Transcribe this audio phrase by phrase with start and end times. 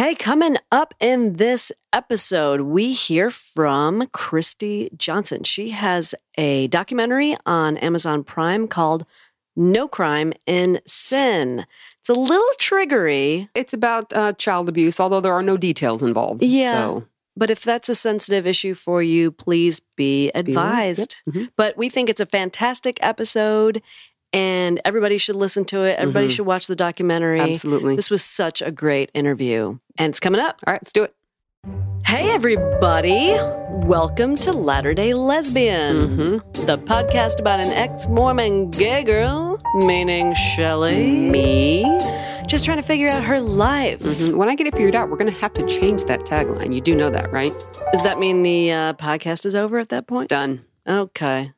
[0.00, 5.44] Hey, coming up in this episode, we hear from Kristy Johnson.
[5.44, 9.04] She has a documentary on Amazon Prime called
[9.56, 11.66] No Crime in Sin.
[11.98, 13.50] It's a little triggery.
[13.54, 16.42] It's about uh, child abuse, although there are no details involved.
[16.42, 16.72] Yeah.
[16.72, 17.06] So,
[17.36, 21.18] But if that's a sensitive issue for you, please be advised.
[21.28, 21.50] Mhm.
[21.56, 23.82] But we think it's a fantastic episode
[24.32, 25.98] and everybody should listen to it.
[25.98, 26.30] Everybody Mhm.
[26.30, 27.40] should watch the documentary.
[27.40, 27.96] absolutely.
[27.96, 29.78] This was such a great interview.
[29.98, 30.56] And it's coming up.
[30.66, 31.14] All right, let's do it.
[32.06, 33.34] Hey, everybody.
[33.86, 35.96] Welcome to Latter day Lesbian,
[36.42, 36.66] Mm-hmm.
[36.66, 41.06] the podcast about an ex Mormon gay girl, meaning Shelley.
[41.30, 41.84] Me.
[42.46, 44.00] Just trying to figure out her life.
[44.00, 44.34] Mhm.
[44.36, 46.74] When I get it figured out, we're going to have to change that tagline.
[46.74, 47.54] You do know that, right?
[47.92, 50.28] Does that mean the uh, podcast is over at that point?
[50.30, 50.62] Done.
[50.88, 51.52] Okay.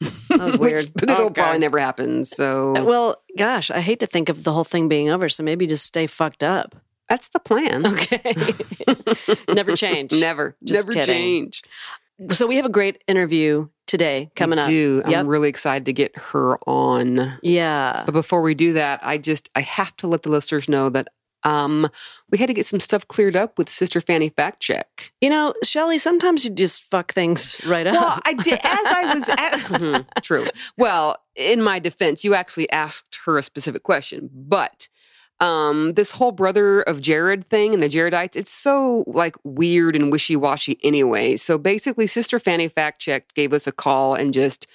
[0.00, 0.84] That was weird.
[0.84, 1.42] Which, but it'll Okay.
[1.42, 2.24] probably never happen.
[2.24, 5.42] So Uh, Well, gosh, I hate to think of the whole thing being over, so
[5.42, 6.74] maybe just stay fucked up.
[7.08, 7.86] that's the plan.
[7.86, 8.20] Okay.
[9.48, 10.12] Never change.
[10.12, 10.56] Never.
[10.62, 11.06] Just never kidding.
[11.50, 11.62] change.
[12.32, 14.68] So we have a great interview today coming I up.
[14.68, 15.02] do.
[15.06, 15.16] Yep.
[15.20, 17.38] I'm really excited to get her on.
[17.42, 18.02] Yeah.
[18.04, 21.08] But before we do that, I just I have to let the listeners know that
[21.44, 21.88] um
[22.30, 25.12] we had to get some stuff cleared up with Sister Fanny Fact Check.
[25.20, 27.94] You know, Shelly, sometimes you just fuck things right up.
[27.94, 30.46] Well, I did as I was at, true.
[30.76, 34.88] Well, in my defense, you actually asked her a specific question, but
[35.40, 40.10] um this whole brother of Jared thing and the Jaredites, it's so like weird and
[40.10, 41.36] wishy-washy anyway.
[41.36, 44.66] So basically Sister Fanny Fact Check gave us a call and just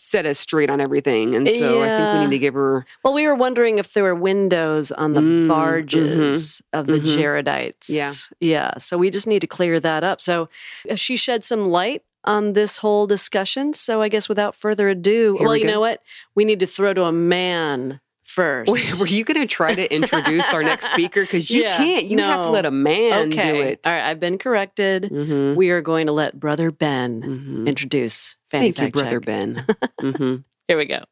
[0.00, 1.34] set us straight on everything.
[1.34, 4.02] And so I think we need to give her Well, we were wondering if there
[4.04, 7.16] were windows on the Mm, barges of the mhm.
[7.16, 7.88] Jaredites.
[7.88, 8.12] Yeah.
[8.40, 8.78] Yeah.
[8.78, 10.20] So we just need to clear that up.
[10.20, 10.48] So
[10.90, 13.74] uh, she shed some light on this whole discussion.
[13.74, 16.02] So I guess without further ado, Here well, we you know what?
[16.34, 18.70] We need to throw to a man first.
[18.72, 21.22] Wait, were you going to try to introduce our next speaker?
[21.22, 22.06] Because you Yeah, can't.
[22.06, 23.52] You have to let a man okay.
[23.52, 23.80] do it.
[23.84, 24.08] All right.
[24.08, 25.04] I've been corrected.
[25.10, 27.66] Mhm, We are going to let Brother Ben mhm.
[27.66, 29.26] introduce Fanny Thank you, brother Check.
[29.26, 29.66] Ben.
[30.00, 30.36] hmm
[30.68, 31.04] Here we go.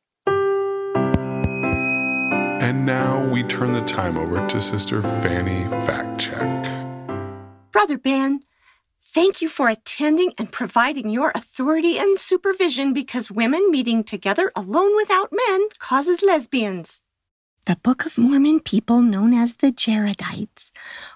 [2.60, 6.64] And now we turn the time over to Sister Fanny Fact Check.
[7.72, 8.40] Brother Ben,
[9.00, 14.96] thank you for attending and providing your authority and supervision because women meeting together alone
[14.96, 17.00] without men causes lesbians.
[17.68, 20.70] The Book of Mormon people, known as the Jaredites,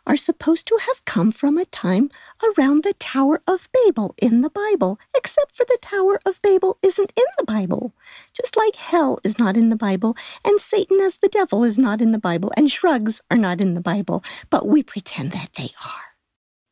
[0.06, 2.10] are supposed to have come from a time
[2.44, 7.10] around the Tower of Babel in the Bible, except for the Tower of Babel isn't
[7.16, 7.94] in the Bible.
[8.34, 10.14] Just like hell is not in the Bible,
[10.44, 13.72] and Satan as the devil is not in the Bible, and shrugs are not in
[13.72, 16.18] the Bible, but we pretend that they are.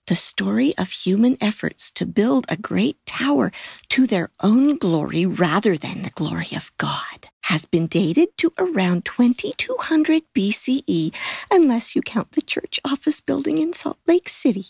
[0.09, 3.51] The story of human efforts to build a great tower
[3.89, 9.05] to their own glory rather than the glory of God has been dated to around
[9.05, 11.15] 2200 BCE,
[11.51, 14.67] unless you count the church office building in Salt Lake City.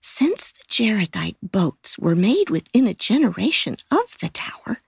[0.00, 4.80] Since the Jaredite boats were made within a generation of the tower,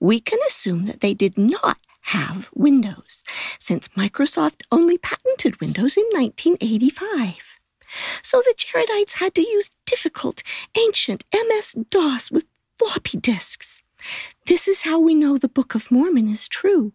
[0.00, 3.24] we can assume that they did not have Windows,
[3.58, 7.58] since Microsoft only patented Windows in 1985.
[8.22, 10.42] So the Jaredites had to use difficult,
[10.78, 12.46] ancient MS DOS with
[12.78, 13.82] floppy disks.
[14.46, 16.92] This is how we know the Book of Mormon is true.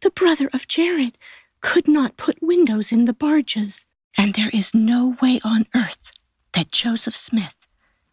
[0.00, 1.18] The brother of Jared
[1.60, 3.84] could not put windows in the barges,
[4.18, 6.10] and there is no way on earth
[6.52, 7.54] that Joseph Smith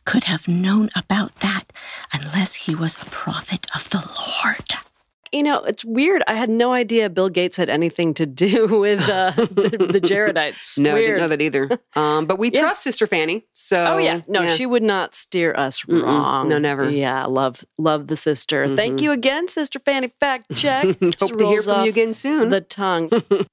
[0.06, 1.66] could have known about that
[2.14, 4.74] unless he was a prophet of the Lord.
[5.31, 6.24] You know, it's weird.
[6.28, 10.78] I had no idea Bill Gates had anything to do with uh, the, the Jaredites.
[10.78, 11.69] No, I didn't know that either.
[11.96, 12.62] Um, but we Yeah.
[12.62, 13.46] trust Sister Fanny.
[13.53, 16.03] So Oh yeah, no, she would not steer us Mm-mm.
[16.03, 16.50] wrong.
[16.50, 16.90] No, never.
[16.90, 18.68] Yeah, love, love the sister.
[18.75, 19.03] Thank Mhm.
[19.03, 20.08] you again, Sister Fanny.
[20.09, 20.86] Fact check.
[21.20, 22.50] Hope to hear from you again soon.
[22.50, 23.09] The tongue.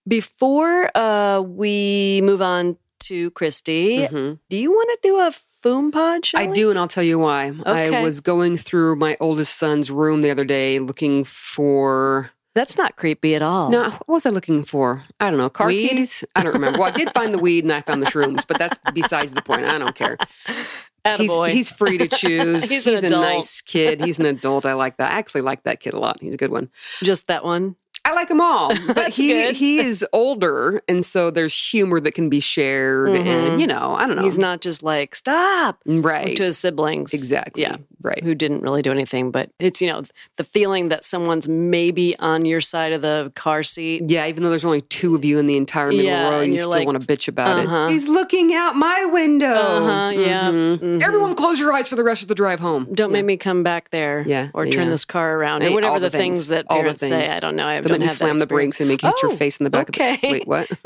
[0.06, 4.38] Before uh, we move on to Kristy, Mhm.
[4.50, 5.30] do you want to do a
[5.62, 6.20] foom pod?
[6.34, 6.54] I Shelley?
[6.54, 7.50] do, and I'll tell you why.
[7.50, 7.96] Okay.
[7.96, 12.30] I was going through my oldest son's room the other day looking for.
[12.54, 13.70] That's not creepy at all.
[13.70, 15.04] No, what was I looking for?
[15.20, 15.48] I don't know.
[15.50, 15.88] Car Weed?
[15.90, 16.24] keys?
[16.34, 16.80] I don't remember.
[16.80, 19.42] Well, I did find the weed and I found the shrooms, but that's besides the
[19.42, 19.64] point.
[19.64, 20.16] I don't care.
[20.46, 21.50] He's, Attaboy.
[21.52, 22.68] he's free to choose.
[22.68, 24.00] He's he's a nice kid.
[24.00, 24.66] He's an adult.
[24.66, 25.12] I like that.
[25.12, 26.18] I actually like that kid a lot.
[26.20, 26.68] He's a good one.
[27.02, 27.76] just that one.
[28.08, 29.54] I like them all, but he good.
[29.56, 33.26] he is older, and so there's humor that can be shared, Mhm.
[33.26, 34.22] and you know, I don't know.
[34.22, 37.12] He's not just like stop right to his siblings.
[37.12, 37.62] exactly.
[37.62, 37.76] Yeah.
[38.00, 38.22] Right.
[38.22, 40.02] who didn't really do anything, but it's, you know,
[40.36, 44.04] the feeling that someone's maybe on your side of the car seat.
[44.06, 46.52] Yeah, even though there's only two of you in the entire middle Yeah, row, and
[46.52, 47.86] you still like, want to bitch about uh-huh.
[47.88, 47.92] it.
[47.92, 49.48] He's looking out my window.
[49.52, 50.50] Uh-huh, yeah.
[50.50, 50.78] Mhm.
[50.78, 51.02] Mhm.
[51.02, 52.86] Everyone, close your eyes for the rest of the drive home.
[52.92, 53.14] Don't Yeah.
[53.14, 54.24] make me come back there.
[54.26, 54.90] Yeah, Or turn yeah.
[54.90, 55.62] this car around.
[55.62, 57.26] Hey, Or whatever the, the things, things, that all the parents say.
[57.28, 57.66] I don't know.
[57.66, 59.56] I Don't don't have that slam the brakes and make you hit your Oh, face
[59.58, 60.14] in the back okay.
[60.14, 60.68] of the Wait, what?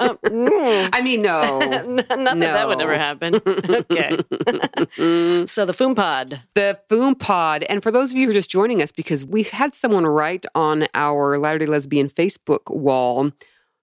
[0.00, 0.88] Um, mm.
[0.92, 1.58] I mean, no.
[1.60, 2.84] Not that that would No.
[2.84, 3.34] never happen.
[3.90, 4.16] okay.
[5.46, 6.40] so the Foom Pod.
[6.54, 7.64] The Foom Pod.
[7.64, 10.46] And for those of you who are just joining us, because we had someone write
[10.54, 13.32] on our Latter day Lesbian Facebook wall,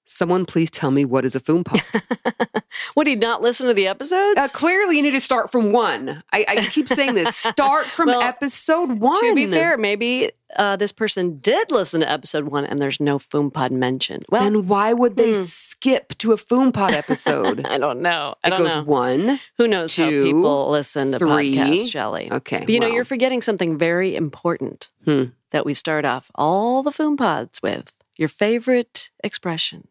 [0.08, 1.82] someone please tell me what is a Foom Pod?
[2.96, 4.40] Would he not listen to the episodes?
[4.40, 6.24] uh, clearly, you need to start from one.
[6.34, 9.20] I, I keep saying this start from Well, episode one.
[9.22, 13.20] to be fair, maybe uh, this person did listen to episode one and there's no
[13.20, 14.26] Foom Pod mentioned.
[14.30, 15.42] Well, then why would they hmm.
[15.42, 17.66] skip to a Foom Pod episode?
[17.68, 18.36] I don't know.
[18.44, 18.84] I it don't goes know.
[18.84, 19.40] one.
[19.58, 21.56] Who knows how people listen to three.
[21.56, 22.32] podcasts, Shelley?
[22.32, 22.60] Okay.
[22.60, 25.26] But you know, you're forgetting something very important Hmm.
[25.52, 29.88] that we start off all the Foom Pods with your favorite expression,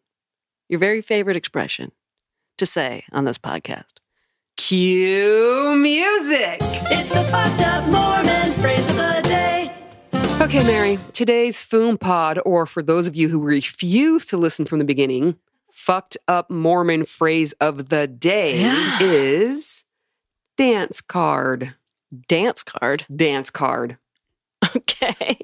[0.68, 1.92] your very favorite expression
[2.58, 3.84] to say on this podcast.
[4.56, 6.58] Cue music.
[6.60, 9.72] It's the fucked up Mormon phrase of the day.
[10.42, 14.78] Okay, Mary, today's Foom Pod, or for those of you who refuse to listen from
[14.78, 15.36] the beginning,
[15.70, 18.98] fucked up Mormon phrase of the day Yeah.
[19.02, 19.84] is
[20.56, 21.74] dance card.
[22.28, 23.04] Dance card.
[23.14, 23.98] Dance card.
[24.76, 25.38] Okay.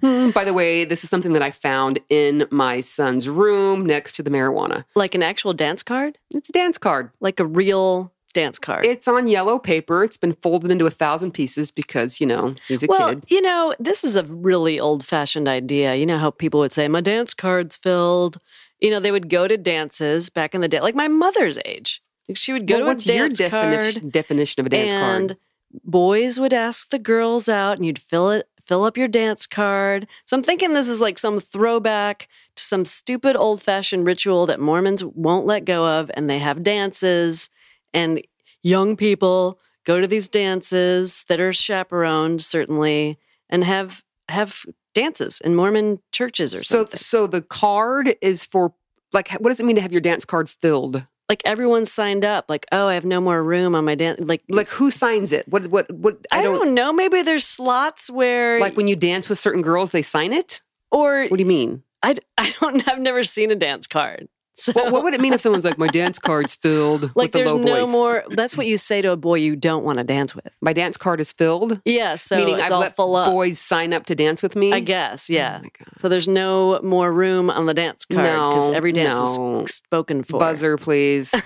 [0.00, 4.14] Hmm, By the way, this is something that I found in my son's room next
[4.14, 4.84] to the marijuana.
[4.94, 6.18] Like an actual dance card?
[6.30, 7.10] It's a dance card.
[7.20, 8.84] Like a real dance card.
[8.86, 10.04] It's on yellow paper.
[10.04, 13.24] It's been folded into a thousand pieces because, you know, he's a well, kid.
[13.28, 15.94] you know, this is a really old fashioned idea.
[15.96, 18.38] You know how people would say, my dance card's filled.
[18.80, 22.00] You know, they would go to dances back in the day, like my mother's age.
[22.28, 24.12] Like, She would go Well, to what's a your dance definition, card.
[24.12, 25.38] definition of a dance and card?
[25.84, 30.06] boys would ask the girls out and you'd fill it fill up your dance card
[30.26, 35.02] so i'm thinking this is like some throwback to some stupid old-fashioned ritual that mormons
[35.02, 37.50] won't let go of and they have dances
[37.92, 38.22] and
[38.62, 43.18] young people go to these dances that are chaperoned certainly
[43.48, 46.96] and have have dances in mormon churches or something.
[46.98, 48.74] So, something so the card is for
[49.12, 51.04] like, what does it mean to have your dance card filled?
[51.28, 54.42] Like everyone signed up like oh i have no more room on my dance like
[54.48, 55.46] Like, who signs it?
[55.48, 56.26] What, what, what?
[56.32, 56.92] I, don't, know.
[56.92, 60.62] Maybe there's slots where, like when you dance with certain girls, they sign it.
[60.90, 61.82] or What do you mean?
[62.02, 62.86] I, I don't.
[62.88, 64.28] I've never seen a dance card.
[64.68, 67.32] So, What, what would it mean if someone's like, my dance card's filled like with
[67.32, 67.92] the there's low no voice?
[67.92, 68.24] more.
[68.30, 70.48] That's what you say to a boy you don't want to dance with.
[70.60, 73.28] My dance card is filled, Yeah, so meaning it's I've all let full up.
[73.28, 74.72] boys sign up to dance with me.
[74.72, 75.30] I guess.
[75.30, 75.58] Yeah.
[75.60, 75.88] Oh my God.
[76.00, 79.60] so there's no more room on the dance card because No, every dance no.
[79.62, 80.40] is spoken for.
[80.40, 81.30] Buzzer, please.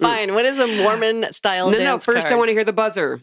[0.00, 0.34] Fine.
[0.34, 1.98] What is a Mormon style no, no.
[1.98, 3.18] First, I want to hear the buzzer.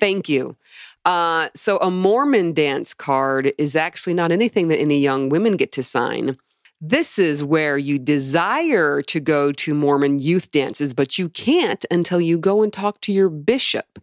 [0.00, 0.56] Thank you.
[1.04, 5.72] Uh, so, a Mormon dance card is actually not anything that any young women get
[5.72, 6.36] to sign.
[6.80, 12.20] This is where you desire to go to Mormon youth dances, but you can't until
[12.20, 13.98] you go and talk to your bishop.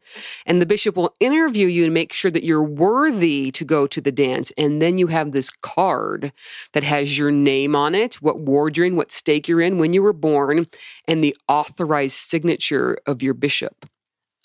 [0.46, 4.02] And the bishop will interview you and make sure that you're worthy to go to
[4.02, 4.52] the dance.
[4.58, 6.34] And then you have this card
[6.74, 9.94] that has your name on it, what ward you're in, what stake you're in, when
[9.94, 10.68] you were born,
[11.08, 13.86] and the authorized signature of your bishop.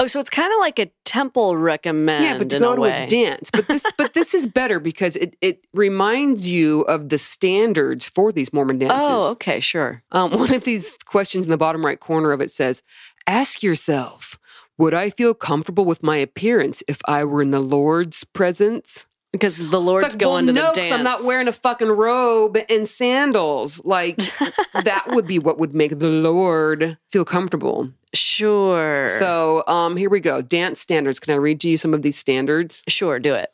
[0.00, 2.24] Oh, so it's kind of like a temple recommend.
[2.24, 3.04] Yeah, but to in go a to way.
[3.04, 3.50] a dance.
[3.50, 8.32] But this but this is better because it it reminds you of the standards for
[8.32, 9.08] these Mormon dances.
[9.10, 10.02] Oh, okay, sure.
[10.10, 12.82] Um, one of these questions in the bottom right corner of it says,
[13.26, 14.38] Ask yourself,
[14.78, 19.06] would I feel comfortable with my appearance if I were in the Lord's presence?
[19.32, 20.92] Because the Lord's it's like, going well, to no, the dance.
[20.92, 23.84] I'm not wearing a fucking robe and sandals.
[23.84, 24.16] Like
[24.72, 27.92] that would be what would make the Lord feel comfortable.
[28.14, 29.08] Sure.
[29.18, 30.42] So um, here we go.
[30.42, 31.20] Dance standards.
[31.20, 32.82] Can I read to you some of these standards?
[32.88, 33.50] sure, do it.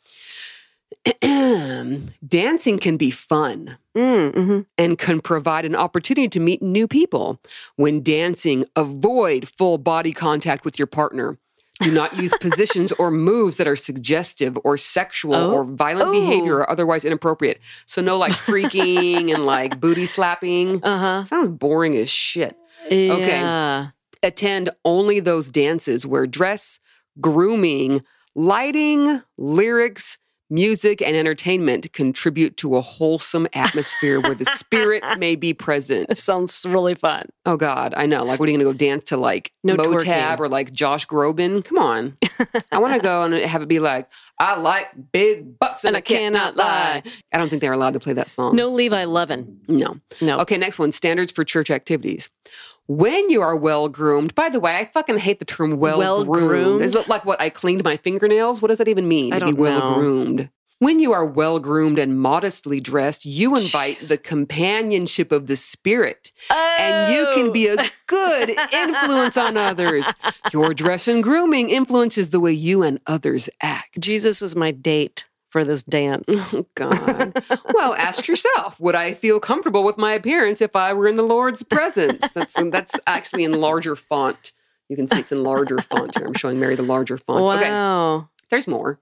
[2.27, 7.39] Dancing can be fun Mm, hmm and can provide an opportunity to meet new people.
[7.77, 11.39] When dancing, avoid full body contact with your partner.
[11.81, 15.51] Do not use positions or moves that are suggestive or sexual Oh.
[15.51, 16.11] or violent Oh.
[16.11, 17.59] behavior or otherwise inappropriate.
[17.87, 20.79] So no like freaking and like booty slapping.
[20.83, 21.23] Uh huh.
[21.23, 22.55] Sounds boring as shit.
[22.89, 23.87] Yeah.
[24.27, 26.79] Attend only those dances where dress,
[27.21, 28.03] grooming,
[28.35, 30.17] lighting, lyrics,
[30.49, 36.17] music, and entertainment contribute to a wholesome atmosphere where the spirit may be It present.
[36.17, 37.23] sounds really fun.
[37.45, 38.23] Oh God, I know.
[38.23, 40.39] Like, what are you going to go dance to like No Motab twerking.
[40.39, 41.63] or like Josh Groban?
[41.65, 42.17] Come on.
[42.71, 45.97] I want to go and have it be like, I like big butts and, And
[45.97, 47.01] I cannot lie.
[47.33, 48.55] I don't think they're allowed to play that song.
[48.57, 49.59] No Levi Levin.
[49.67, 49.99] No.
[50.21, 50.39] No.
[50.39, 52.29] Okay, next one standards for church activities.
[52.87, 56.29] When you are well groomed, by the way, I fucking hate the term well groomed.
[56.29, 56.81] Well-groomed?
[56.81, 58.61] Is it like what I cleaned my fingernails?
[58.61, 59.33] What does that even mean?
[59.33, 60.49] I to be well groomed.
[60.79, 64.07] When you are well groomed and modestly dressed, you invite Jeez.
[64.09, 66.31] the companionship of the spirit.
[66.51, 67.87] And you can be a oh.
[68.07, 70.05] good influence on others.
[70.53, 73.99] Your dress and grooming influences the way you and others act.
[73.99, 76.25] Jesus was my date for this dance.
[76.57, 77.43] Oh, God.
[77.73, 81.23] well, ask yourself: Would I feel comfortable with my appearance if I were in the
[81.23, 82.31] Lord's presence?
[82.31, 84.53] That's that's actually in larger font.
[84.89, 86.25] You can see it's in larger font here.
[86.25, 87.43] I'm showing Mary the larger font.
[87.43, 88.29] Okay, wow.
[88.49, 88.99] there's more.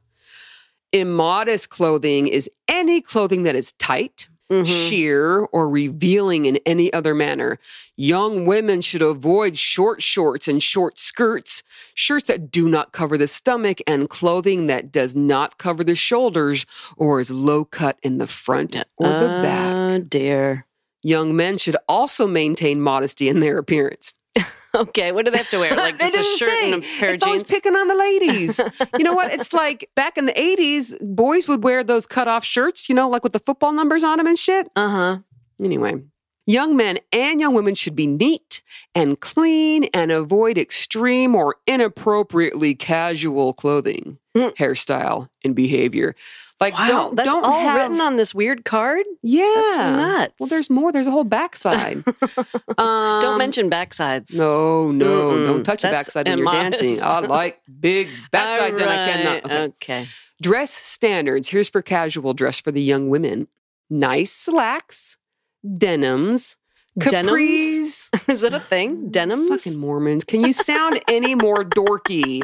[0.92, 4.66] Immodest clothing is any clothing that is tight, Mhm.
[4.66, 7.58] sheer, or revealing in any other manner.
[7.98, 13.28] Young women should avoid short shorts and short skirts, shirts that do not cover the
[13.28, 18.28] stomach, and clothing that does not cover the shoulders or is low cut in the
[18.28, 19.76] front or the back.
[19.76, 20.66] Oh dear.
[21.02, 24.14] Young men should also maintain modesty in their appearance.
[24.76, 25.74] Okay, what do they have to wear?
[25.78, 26.74] Like just a shirt say.
[26.74, 27.50] and a pair it's of always jeans?
[27.52, 28.60] picking on the ladies.
[28.98, 29.32] you know what?
[29.32, 33.08] It's like back in the 80s, boys would wear those cut off shirts, you know,
[33.08, 34.70] like with the football numbers on them and shit.
[34.76, 35.18] Uh huh.
[35.64, 35.94] Anyway,
[36.46, 38.62] young men and young women should be neat
[38.94, 44.54] and clean and avoid extreme or inappropriately casual clothing, Mm.
[44.58, 46.14] hairstyle, and behavior.
[46.62, 49.06] Like, Wow, don't, that's don't all have, written on this weird card.
[49.22, 49.44] Yeah.
[49.56, 50.34] That's nuts.
[50.40, 50.92] Well, there's more.
[50.94, 51.98] There's a whole backside.
[52.78, 54.34] um, Don't mention backsides.
[54.38, 55.48] No, no, Mm-mm.
[55.48, 57.02] don't touch the That's backside when you're dancing.
[57.02, 59.44] I like big backsides and I cannot.
[59.44, 59.64] right, Okay.
[59.64, 60.06] okay.
[60.42, 61.50] Dress standards.
[61.50, 63.48] Here's for casual dress for the young women.
[63.90, 65.18] Nice slacks,
[65.78, 66.58] denims,
[67.00, 67.12] capris.
[67.12, 68.10] Denims?
[68.30, 69.12] Is that a thing?
[69.12, 69.50] Denims?
[69.50, 70.24] Fucking Mormons.
[70.24, 72.44] Can you sound any more dorky?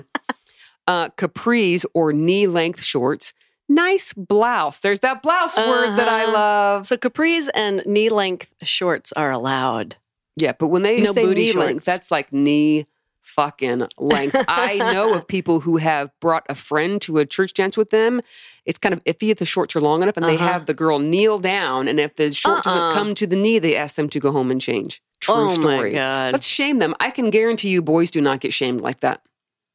[0.87, 3.33] Uh, capris or knee length shorts.
[3.73, 4.79] Nice blouse.
[4.79, 6.33] There's that blouse word that I Uh-huh.
[6.33, 6.85] love.
[6.87, 9.95] So capris and knee length shorts are allowed.
[10.35, 11.57] Yeah, but when they No say knee shorts.
[11.65, 12.85] length, that's like knee
[13.21, 14.35] fucking length.
[14.49, 18.19] I know of people who have brought a friend to a church dance with them.
[18.65, 20.45] It's kind of iffy if the shorts are long enough, and they Uh-huh.
[20.51, 22.73] have the girl kneel down, and if the short Uh-uh.
[22.73, 25.01] doesn't come to the knee, they ask them to go home and change.
[25.21, 25.91] True oh story.
[25.91, 26.33] my god.
[26.33, 26.93] Let's shame them.
[26.99, 29.21] I can guarantee you, boys do not get shamed like that.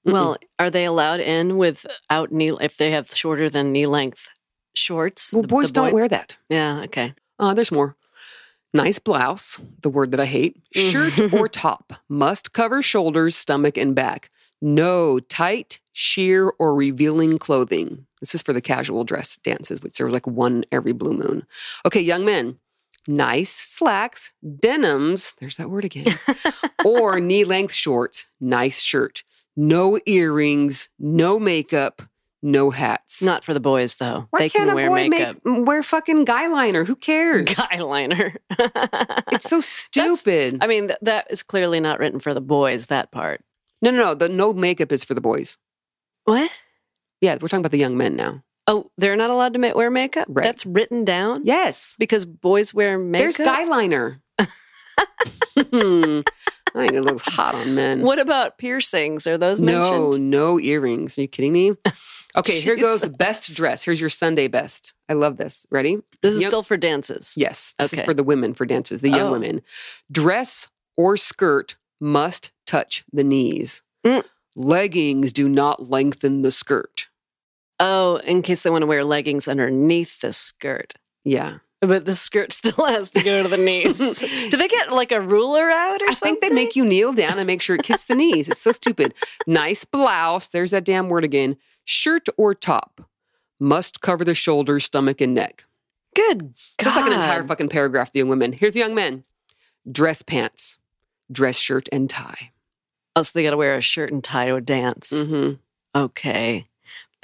[0.07, 4.31] Well, are they allowed in without knee if they have shorter than knee length
[4.75, 5.33] shorts?
[5.33, 6.37] well, The- boys the don't wear that.
[6.49, 7.15] Yeah, okay.
[7.39, 7.97] Uh, there's more.
[8.75, 10.57] Nice blouse, the word that I hate.
[10.75, 14.31] Shirt or top must cover shoulders, stomach, and back.
[14.61, 18.07] No tight, sheer, or revealing clothing.
[18.21, 21.47] This is for the casual dress dances, which there was like one every blue moon.
[21.87, 22.59] Okay, young men,
[23.09, 26.19] nice slacks, denims, there's that word again,
[26.85, 29.23] or knee length shorts, nice shirt.
[29.57, 32.03] No earrings, no makeup,
[32.43, 33.23] no hats.
[33.23, 34.27] Not for the boys though.
[34.31, 35.39] Why they can't can a wear boy makeup.
[35.45, 36.85] make wear fucking guy liner?
[36.85, 37.49] Who cares?
[37.57, 38.35] Guy liner.
[39.33, 40.59] It's so stupid.
[40.61, 43.43] I mean, th- that is clearly not written for the boys, that part.
[43.83, 44.15] no, no, no.
[44.15, 45.59] The no makeup is for the boys.
[46.25, 46.51] What?
[47.21, 48.43] Yeah, we're talking about the young men now.
[48.67, 50.27] Oh, they're not allowed to ma- wear makeup?
[50.29, 50.45] Right.
[50.45, 51.43] That's written down?
[51.45, 51.97] Yes.
[51.99, 53.23] Because boys wear makeup?
[53.37, 54.21] There's guy liner.
[55.73, 56.21] Hmm.
[56.77, 58.03] I think it looks hot on men.
[58.03, 59.27] What about piercings?
[59.27, 59.91] Are those mentioned?
[59.97, 61.17] no no earrings.
[61.19, 61.73] Are you kidding me?
[62.37, 63.83] Okay, here goes best dress.
[63.83, 64.93] Here's your Sunday best.
[65.09, 65.67] I love this.
[65.71, 65.97] Ready?
[66.21, 67.33] This is Young- still for dances.
[67.35, 69.33] Yes, this is for the women for dances, the young Oh.
[69.33, 69.63] women.
[70.13, 70.69] Dress
[70.99, 73.81] or skirt must touch the knees.
[74.05, 74.23] Mm.
[74.55, 77.09] Leggings do not lengthen the skirt.
[77.81, 80.93] Oh, in case they want to wear leggings underneath the skirt.
[81.25, 81.59] Yeah.
[81.87, 83.99] But the skirt still has to go to the knees.
[84.51, 86.37] Do they get like a ruler out or I something?
[86.37, 88.49] think they make you kneel down and make sure it kissed the knees.
[88.49, 89.15] It's so stupid.
[89.47, 90.49] Nice blouse.
[90.49, 91.57] There's that damn word again.
[91.85, 93.09] Shirt or top
[93.61, 95.65] must cover the shoulders, stomach, and neck.
[96.15, 96.55] Good.
[96.57, 98.13] So That's like an entire fucking paragraph.
[98.13, 98.53] The young women.
[98.53, 99.25] Here's the young men.
[99.91, 100.79] Dress pants,
[101.31, 102.51] dress shirt, and tie.
[103.15, 105.11] Oh, so they got to wear a shirt and tie to a dance.
[105.11, 105.53] hmm
[105.95, 106.65] Okay.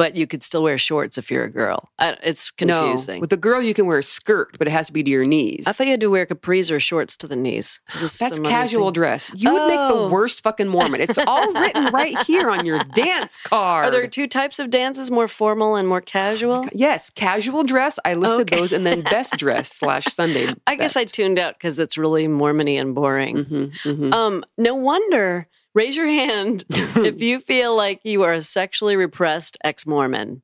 [0.02, 1.88] But you could still wear shorts if you're a girl.
[2.00, 3.20] Uh, it's No, confusing.
[3.20, 5.24] with a girl you can wear a skirt, but it has to be to your
[5.24, 5.62] knees.
[5.68, 7.78] I thought you had to wear capris or shorts to the knees.
[7.94, 8.94] That's casual thing?
[8.94, 9.30] dress.
[9.32, 10.06] You would make Oh.
[10.08, 11.00] the worst fucking Mormon.
[11.00, 13.84] It's all written right here on your dance card.
[13.86, 16.66] Are there two types of dances, more formal and more casual?
[16.72, 18.00] Yes, casual dress.
[18.04, 18.56] I listed Okay.
[18.56, 20.52] those, and then best dress slash Sunday.
[20.66, 23.44] I guess I tuned out because it's really Mormony and boring.
[23.44, 25.46] hmm hmm Um, no wonder.
[25.74, 30.42] Raise your hand if you feel like you are a sexually repressed ex-Mormon.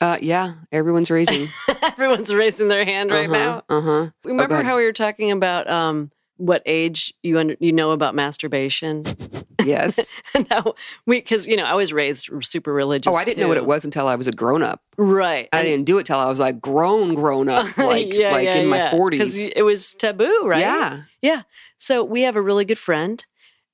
[0.00, 1.46] Uh, yeah, everyone's raising
[1.82, 3.62] Everyone's raising their hand right now.
[3.68, 4.10] Uh huh.
[4.24, 4.66] Remember ahead.
[4.66, 9.04] how we were talking about um, what age you under, you know about masturbation?
[9.64, 10.16] Yes.
[10.50, 10.74] no,
[11.06, 13.14] we because you know I was raised super religious.
[13.14, 14.82] oh, I didn't know what it was until I was a grown up.
[14.98, 15.48] Right.
[15.52, 18.44] I And- didn't do it till I was like grown, grown up, like Yeah, like
[18.46, 18.82] yeah, in my yeah.
[18.90, 19.52] 'Cause forties.
[19.54, 20.58] it was taboo, right?
[20.62, 21.02] Yeah.
[21.20, 21.42] Yeah.
[21.78, 23.24] So we have a really good friend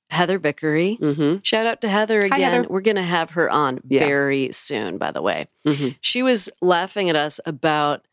[0.09, 0.95] Heather Vickery.
[0.95, 2.39] hmm Shout out to Heather again.
[2.39, 2.67] Heather.
[2.69, 3.99] We're going to have her on Yeah.
[4.05, 5.47] very soon, by the way.
[5.65, 8.05] hmm She was laughing at us about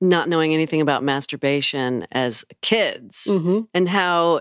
[0.00, 4.40] not knowing anything about masturbation as kids hmm and how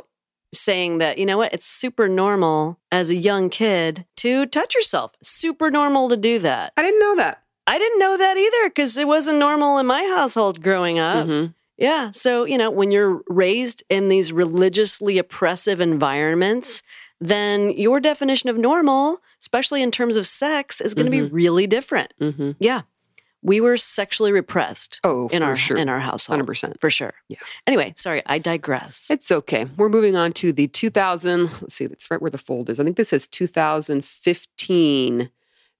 [0.54, 5.12] saying that, you know what, it's super normal as a young kid to touch yourself.
[5.22, 6.72] Super normal to do that.
[6.78, 7.44] I didn't know that.
[7.68, 11.28] I didn't know that either because it wasn't normal in my household growing up.
[11.28, 11.54] Mhm.
[11.78, 12.12] Yeah.
[12.12, 16.82] So, you know, when you're raised in these religiously oppressive environments,
[17.22, 21.68] then your definition of normal, especially in terms of sex, is going to be really
[21.68, 22.14] different.
[22.20, 22.82] hmm Yeah.
[23.44, 25.78] We were sexually repressed Oh, in for our sure.
[25.78, 26.42] in our household.
[26.42, 26.82] 100%.
[26.82, 27.14] For sure.
[27.30, 27.38] Yeah.
[27.68, 29.10] Anyway, sorry, I digress.
[29.12, 29.66] It's okay.
[29.78, 31.44] We're moving on to the 2000.
[31.62, 32.80] Let's see, that's right where the fold is.
[32.80, 35.30] I think this is 2015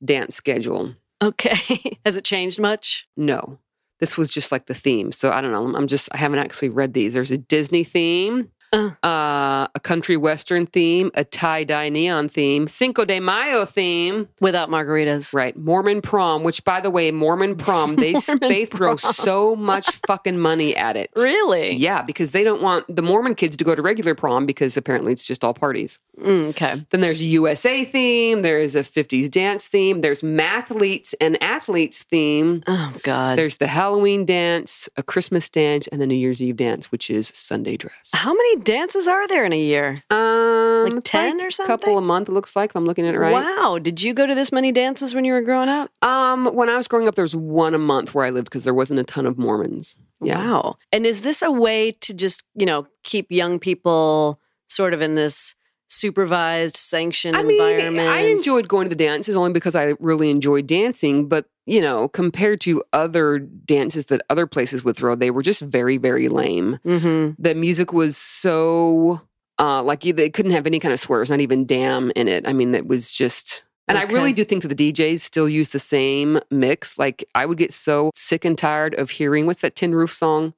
[0.06, 0.94] dance schedule.
[1.22, 1.98] Okay.
[2.06, 3.08] Has it changed much?
[3.18, 3.58] No,
[4.00, 5.12] this was just like the theme.
[5.12, 5.76] So I don't know.
[5.76, 7.14] I'm just, I haven't actually read these.
[7.14, 9.06] There's a Disney theme, Uh.
[9.08, 14.70] uh, a country western theme, a tie dye neon theme, Cinco de Mayo theme, Without
[14.70, 15.34] margaritas.
[15.34, 15.58] right?
[15.58, 20.38] Mormon prom, which by the way, Mormon prom, they Mormon they throw so much fucking
[20.40, 21.10] money at it.
[21.16, 21.74] Really?
[21.74, 25.12] Yeah, because they don't want the Mormon kids to go to regular prom because apparently
[25.12, 26.00] it's just all parties.
[26.20, 26.86] Mm, okay.
[26.90, 32.64] Then there's a USA theme, there's a 50s dance theme, there's mathletes and athletes theme.
[32.68, 33.38] Oh, God.
[33.38, 37.32] There's the Halloween dance, a Christmas dance, and the New Year's Eve dance, which is
[37.36, 38.12] Sunday dress.
[38.14, 39.96] How many dances are there in a year?
[40.10, 41.74] Um, Like it's 10 or something?
[41.74, 43.32] A couple a month, it looks like, if I'm looking at it right.
[43.34, 43.80] Wow.
[43.80, 45.90] Did you go to this many dances when you were growing up?
[46.02, 48.66] Um, when I was growing up, there was one a month where I lived because
[48.66, 49.98] there wasn't a ton of Mormons.
[50.22, 50.38] Yeah.
[50.38, 50.76] Wow.
[50.92, 55.16] And is this a way to just, you know, keep young people sort of in
[55.16, 55.56] this
[55.88, 58.10] supervised, sanctioned I mean, environment?
[58.10, 61.28] I enjoyed going to the dances only because I really enjoyed dancing.
[61.30, 65.62] But you know, compared to other dances that other places would throw, they were just
[65.62, 66.80] very, very lame.
[66.84, 69.22] hmm The music was so
[69.60, 72.48] uh, like they couldn't have any kind of swears, not even "damn" in it.
[72.48, 73.64] I mean, it was just.
[73.90, 76.98] And I really do think that the DJs still use the same mix.
[76.98, 80.54] Like I would get so sick and tired of hearing what's that Tin Roof song,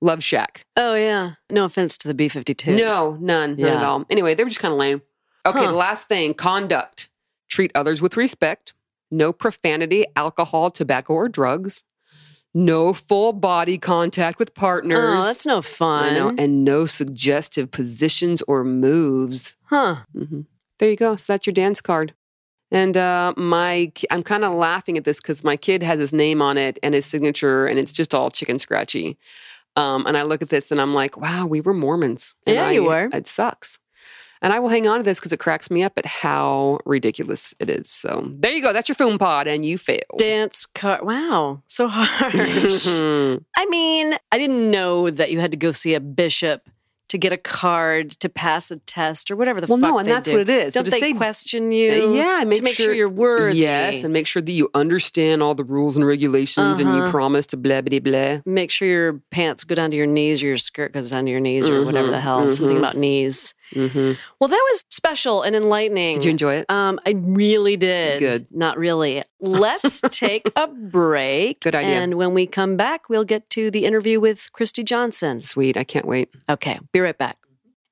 [0.00, 1.34] "Love Shack." Oh, yeah.
[1.50, 2.76] No offense to the B 52s.
[2.76, 4.04] No, none, none at all.
[4.10, 5.00] Anyway, they were just kind of lame.
[5.46, 5.68] Okay, Huh.
[5.68, 7.08] the last thing conduct.
[7.48, 8.74] Treat others with respect.
[9.12, 11.84] No profanity, alcohol, tobacco, or drugs.
[12.54, 15.16] No full body contact with partners.
[15.18, 16.14] Oh, that's no fun.
[16.14, 19.56] know, and no suggestive positions or moves.
[19.64, 19.96] huh.
[20.14, 20.40] hmm
[20.78, 21.16] There you go.
[21.16, 22.14] So that's your dance card.
[22.70, 26.40] And uh, my, I'm kind of laughing at this because my kid has his name
[26.42, 29.18] on it and his signature, and it's just all chicken scratchy.
[29.76, 32.34] Um, and I look at this and I'm like, wow, we were Mormons.
[32.46, 33.08] And Yeah, I- you were.
[33.12, 33.78] It sucks.
[34.42, 37.54] And I will hang on to this because it cracks me up at how ridiculous
[37.60, 37.88] it is.
[37.88, 38.72] So there you go.
[38.72, 40.18] That's your Foom Pod, and you failed.
[40.18, 41.02] Dance card.
[41.06, 41.62] Wow.
[41.68, 42.86] So harsh.
[43.56, 46.68] I mean, I didn't know that you had to go see a bishop
[47.08, 49.98] to get a card to pass a test or whatever the Well, fuck Well, no,
[49.98, 50.32] and that's do.
[50.32, 50.72] what it is.
[50.72, 52.14] Don't to they say- question you?
[52.14, 53.58] yeah, make to make sure, you're worthy.
[53.58, 57.10] Yes, and make sure that you understand all the rules and regulations, and you Uh-huh.
[57.10, 58.38] promise to blah blah blah.
[58.46, 61.30] make sure your pants go down to your knees or your skirt goes down to
[61.30, 62.50] your knees or whatever the hell.
[62.50, 62.80] Something mhm.
[62.80, 63.52] about knees.
[63.72, 66.14] Hmm Well, that was special and enlightening.
[66.14, 66.70] Did you enjoy it?
[66.70, 68.20] Um, I really did.
[68.20, 68.46] Good.
[68.50, 69.22] Not really.
[69.40, 71.60] Let's take a break.
[71.60, 72.00] Good idea.
[72.00, 75.42] And when we come back, we'll get to the interview with Kristy Johnson.
[75.42, 75.76] Sweet.
[75.76, 76.30] I can't wait.
[76.48, 77.38] Okay, be right back.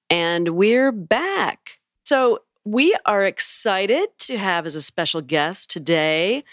[0.09, 1.79] And we're back.
[2.05, 6.45] So we are excited to have as a special guest today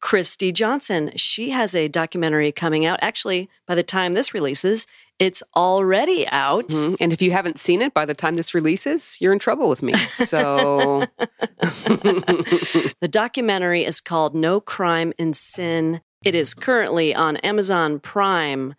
[0.00, 1.10] Kristy Johnson.
[1.16, 2.98] She has a documentary coming out.
[3.02, 4.86] Actually, by the time this releases,
[5.18, 6.68] it's already out.
[6.68, 6.96] Mhm.
[7.00, 9.82] And if you haven't seen it by the time this releases, you're in trouble with
[9.82, 9.94] me.
[10.12, 11.04] So
[13.00, 16.00] The documentary is called No Crime in Sin.
[16.24, 18.74] It is currently on Amazon Prime.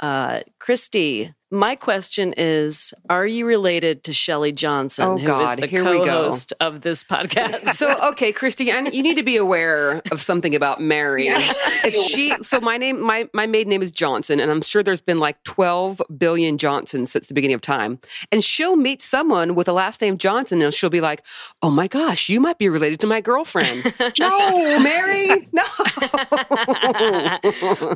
[0.00, 5.58] Uh, Kristy, my question is Are you related to Shelley Johnson, Oh, who is God,
[5.58, 6.24] the here we co go.
[6.26, 7.72] host of this podcast?
[7.74, 11.26] so okay, Kristy, I, you need to be aware of something about Mary.
[11.28, 15.00] If she, so my name, my my maiden name is Johnson, and I'm sure there's
[15.00, 17.98] been like 12 billion Johnsons since the beginning of time.
[18.30, 21.24] And she'll meet someone with a last name Johnson, and she'll be like,
[21.60, 25.64] "Oh my gosh, you might be related to my girlfriend." no, Mary, no.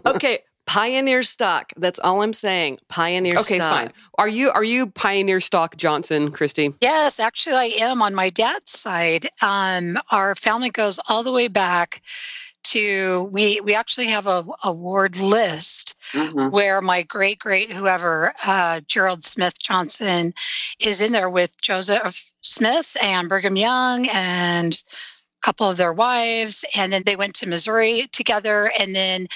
[0.06, 1.72] okay, pioneer stock.
[1.76, 2.55] That's all I'm saying.
[2.88, 3.72] Pioneer okay, stock.
[3.72, 3.92] fine.
[4.18, 6.74] Are you are you Pioneer Stock Johnson, Kristy?
[6.80, 9.26] Yes, actually, I am on my dad's side.
[9.42, 12.02] Um, our family goes all the way back
[12.64, 13.60] to we.
[13.60, 15.94] We actually have a, a ward list
[16.32, 20.34] where my great great whoever uh, Gerald Smith Johnson
[20.80, 26.64] is in there with Joseph Smith and Brigham Young and a couple of their wives,
[26.76, 29.26] and then they went to Missouri together, and then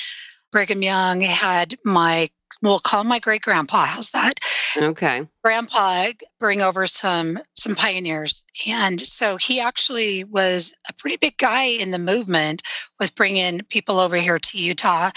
[0.52, 2.30] Brigham Young had my.
[2.62, 3.86] We'll call my great grandpa.
[3.86, 4.34] How's that?
[4.76, 5.26] Okay.
[5.42, 11.64] Grandpa bring over some some pioneers and so he actually was a pretty big guy
[11.64, 12.62] in the movement
[12.98, 15.10] with bringing people over here to utah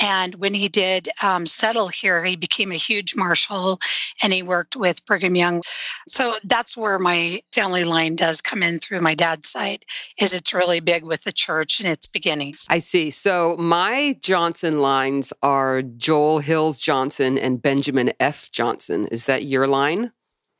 [0.00, 3.80] and when he did um, settle here he became a huge marshal
[4.22, 5.62] and he worked with brigham young
[6.08, 9.84] so that's where my family line does come in through my dad's side
[10.18, 13.10] is it's really big with the church and its beginnings I see.
[13.10, 18.50] So my Johnson lines are Joel Hills Johnson and Benjamin F.
[18.50, 19.06] Johnson.
[19.08, 20.12] Is that your line?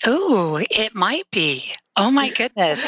[0.06, 2.86] oh it might be oh my goodness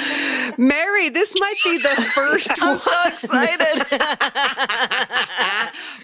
[0.59, 2.79] Mary, this might be the first I'm one.
[2.79, 3.87] so excited.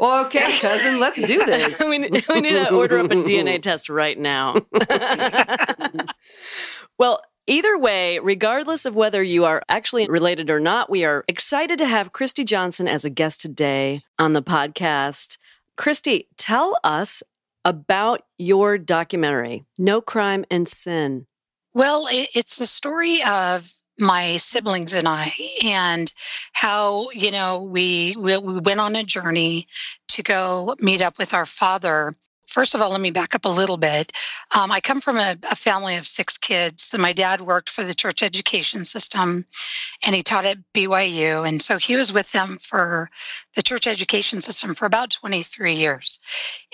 [0.00, 1.80] well, okay, cousin, let's do this.
[1.80, 4.56] we, need, we need to order up a DNA test right now.
[6.98, 11.78] well, either way, regardless of whether you are actually related or not, we are excited
[11.78, 15.36] to have Kristy Johnson as a guest today on the podcast.
[15.76, 17.22] Kristy, tell us
[17.68, 21.26] about your documentary, No Crime in Sin.
[21.74, 26.10] Well, it's the story of my siblings and I, and
[26.54, 29.66] how you know we, we we went on a journey
[30.08, 32.14] to go meet up with our father.
[32.48, 34.10] First of all, let me back up a little bit.
[34.56, 36.94] Um, I come from a, a family of six kids.
[36.98, 39.44] My dad worked for the church education system,
[40.06, 43.10] and he taught at BYU, and so he was with them for
[43.54, 46.20] the church education system for about 23 years.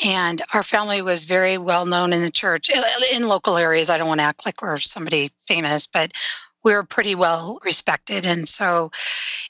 [0.06, 3.90] And our family was very well known in the church in local areas.
[3.90, 6.12] I don't want to act like we're somebody famous, but
[6.64, 8.26] we were pretty well respected.
[8.26, 8.90] And so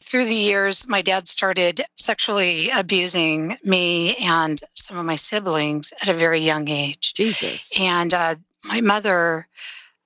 [0.02, 6.08] through the years, my dad started sexually abusing me and some of my siblings at
[6.08, 7.14] a very young age.
[7.14, 7.72] Jesus.
[7.80, 9.46] And uh, my mother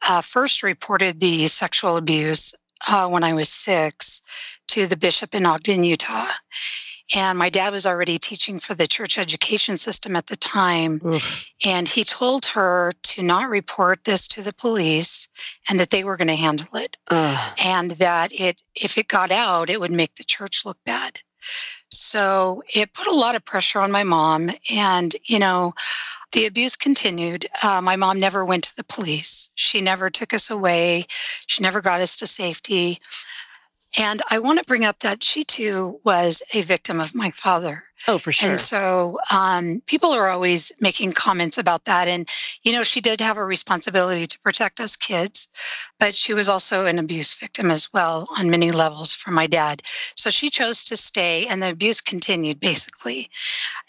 [0.07, 2.55] uh, first reported the sexual abuse
[2.87, 4.23] uh, when I was six
[4.69, 6.27] to the bishop in Ogden, Utah.
[7.15, 11.01] And my dad was already teaching for the church education system at the time.
[11.05, 11.49] Oof.
[11.65, 15.29] And he told her to not report this to the police
[15.69, 17.59] and that they were going to handle it Ugh.
[17.65, 21.21] and that it if it got out it would make the church look bad
[21.91, 25.75] so it put a lot of pressure on my mom and you know
[26.33, 30.51] the abuse continued uh, my mom never went to the police she never took us
[30.51, 31.07] away
[31.47, 33.01] she never got us to safety
[33.99, 37.85] and i want to bring up that she too was a victim of my father
[38.07, 38.51] Oh, for sure.
[38.51, 42.07] and so um, people are always making comments about that.
[42.07, 42.29] And,
[42.63, 45.49] you know, she did have a responsibility to protect us kids,
[45.99, 49.83] but she was also an abuse victim as well on many levels from my dad.
[50.15, 53.31] So she chose to stay, and the abuse continued basically.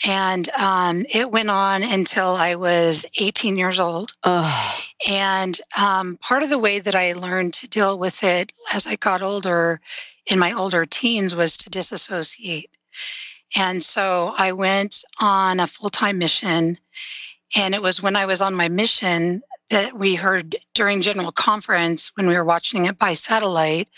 [0.08, 4.16] And um, it went on until I was 18 years old.
[4.24, 4.82] Ugh.
[5.08, 8.96] And um, part of the way that I learned to deal with it as I
[8.96, 9.80] got older,
[10.30, 12.72] in my older teens, was to disassociate.
[13.58, 16.78] And so I went on a full time mission.
[17.56, 22.12] And it was when I was on my mission that we heard during General Conference,
[22.16, 23.90] when we were watching it by satellite,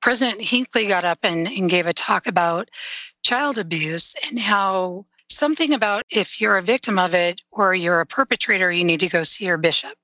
[0.00, 2.68] President Hinckley got up and, and gave a talk about
[3.22, 8.06] child abuse and how something about if you're a victim of it or you're a
[8.06, 9.96] perpetrator, you need to go see your bishop.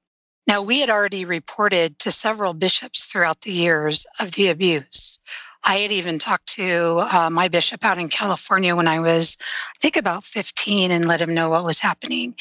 [0.49, 5.19] Now, we had already reported to several bishops throughout the years of the abuse.
[5.63, 9.79] I had even talked to uh, my bishop out in California when I was, I
[9.83, 12.35] think, about 15 and let him know what was happening.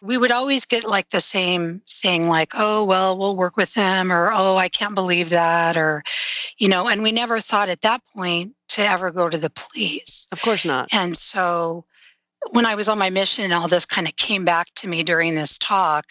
[0.00, 4.12] We would always get like the same thing, like, oh, well, we'll work with them,
[4.12, 6.04] or oh, I can't believe that, or,
[6.56, 10.28] you know, and we never thought at that point to ever go to the police.
[10.30, 10.90] Of course not.
[10.92, 11.84] And so
[12.50, 15.34] when I was on my mission, all this kind of came back to me during
[15.34, 16.06] this talk.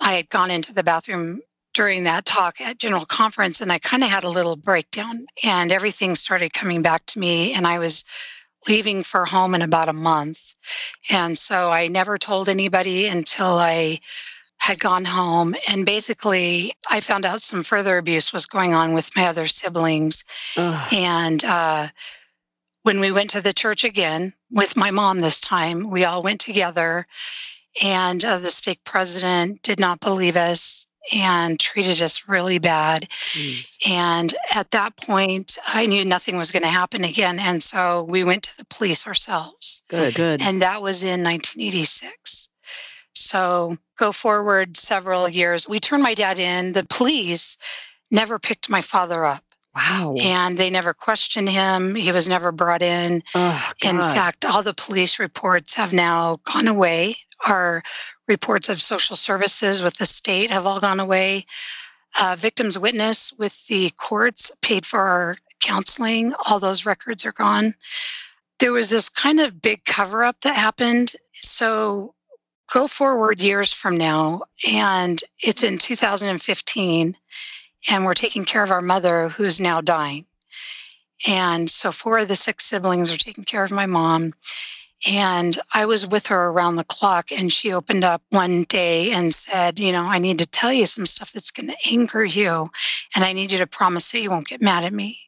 [0.00, 1.40] I had gone into the bathroom
[1.74, 5.70] during that talk at General Conference and I kind of had a little breakdown and
[5.70, 7.54] everything started coming back to me.
[7.54, 8.04] And I was
[8.66, 10.54] leaving for home in about a month.
[11.10, 14.00] And so I never told anybody until I
[14.58, 15.54] had gone home.
[15.70, 20.24] And basically, I found out some further abuse was going on with my other siblings.
[20.56, 20.92] Ugh.
[20.92, 21.88] And uh,
[22.82, 26.40] when we went to the church again with my mom this time, we all went
[26.40, 27.06] together,
[27.82, 33.08] and uh, the stake president did not believe us and treated us really bad.
[33.08, 33.78] Jeez.
[33.88, 37.38] And at that point, I knew nothing was going to happen again.
[37.38, 39.84] And so we went to the police ourselves.
[39.88, 40.14] Good.
[40.14, 40.42] Good.
[40.42, 42.48] And that was in 1986.
[43.14, 45.68] So go forward several years.
[45.68, 46.72] We turned my dad in.
[46.72, 47.56] The police
[48.10, 49.42] never picked my father up
[49.74, 50.14] wow.
[50.18, 51.94] and they never questioned him.
[51.94, 53.22] He was never brought in.
[53.34, 57.16] Oh, In fact, all the police reports have now gone away.
[57.46, 57.82] Our
[58.26, 61.46] reports of social services with the state have all gone away.
[62.18, 66.34] Uh, victims witness with the courts paid for our counseling.
[66.34, 67.74] All those records are gone.
[68.58, 71.14] There was this kind of big cover up that happened.
[71.32, 72.14] So
[72.72, 77.16] go forward years from now, and it's in 2015,
[77.90, 80.26] and we're taking care of our mother who's now dying.
[81.26, 84.34] And so four of the six siblings are taking care of my mom.
[85.06, 89.32] And I was with her around the clock, and she opened up one day and
[89.32, 92.68] said, You know, I need to tell you some stuff that's going to anger you,
[93.14, 95.20] and I need you to promise that you won't get mad at me.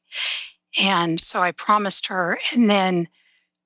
[0.82, 2.38] And so I promised her.
[2.52, 3.08] And then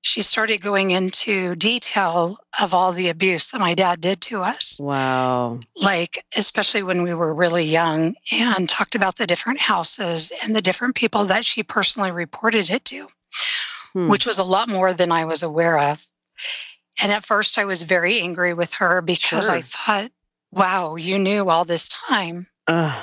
[0.04, 4.78] she started going into detail of all the abuse that my dad did to us.
[4.78, 5.60] Wow.
[5.74, 10.60] Like, especially when we were really young, and talked about the different houses and the
[10.60, 13.06] different people that she personally reported it to,
[13.94, 14.08] Hmm.
[14.08, 16.04] which was a lot more than I was aware of.
[17.02, 20.10] And at first, I was very angry with her because I thought,
[20.50, 23.02] wow, you knew all this time, Ugh.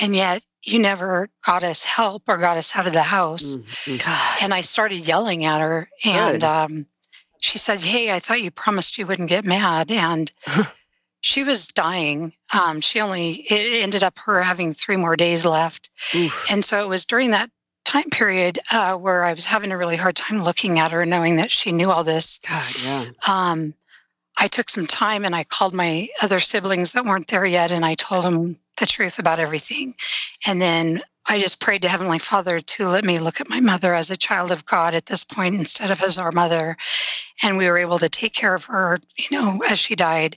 [0.00, 3.56] and yet you never got us help or got us out of the house.
[3.86, 4.42] Mhm.
[4.42, 6.86] And I started yelling at her, and um,
[7.40, 10.30] she said, "Hey, I thought you promised you wouldn't get mad." And
[11.20, 12.32] she was dying.
[12.52, 16.50] Um, she only it ended up her having three more days left, Oof.
[16.50, 17.50] and so it was during that
[17.88, 21.36] time period uh, where I was having a really hard time looking at her, knowing
[21.36, 22.38] that she knew all this.
[22.46, 23.04] God, yeah.
[23.26, 23.74] Um,
[24.36, 27.84] I took some time and I called my other siblings that weren't there yet, and
[27.84, 29.94] I told them the truth about everything.
[30.46, 33.94] And then I just prayed to Heavenly Father to let me look at my mother
[33.94, 36.76] as a child of God at this point instead of as our mother.
[37.42, 40.36] And we were able to take care of her, you know, as she died.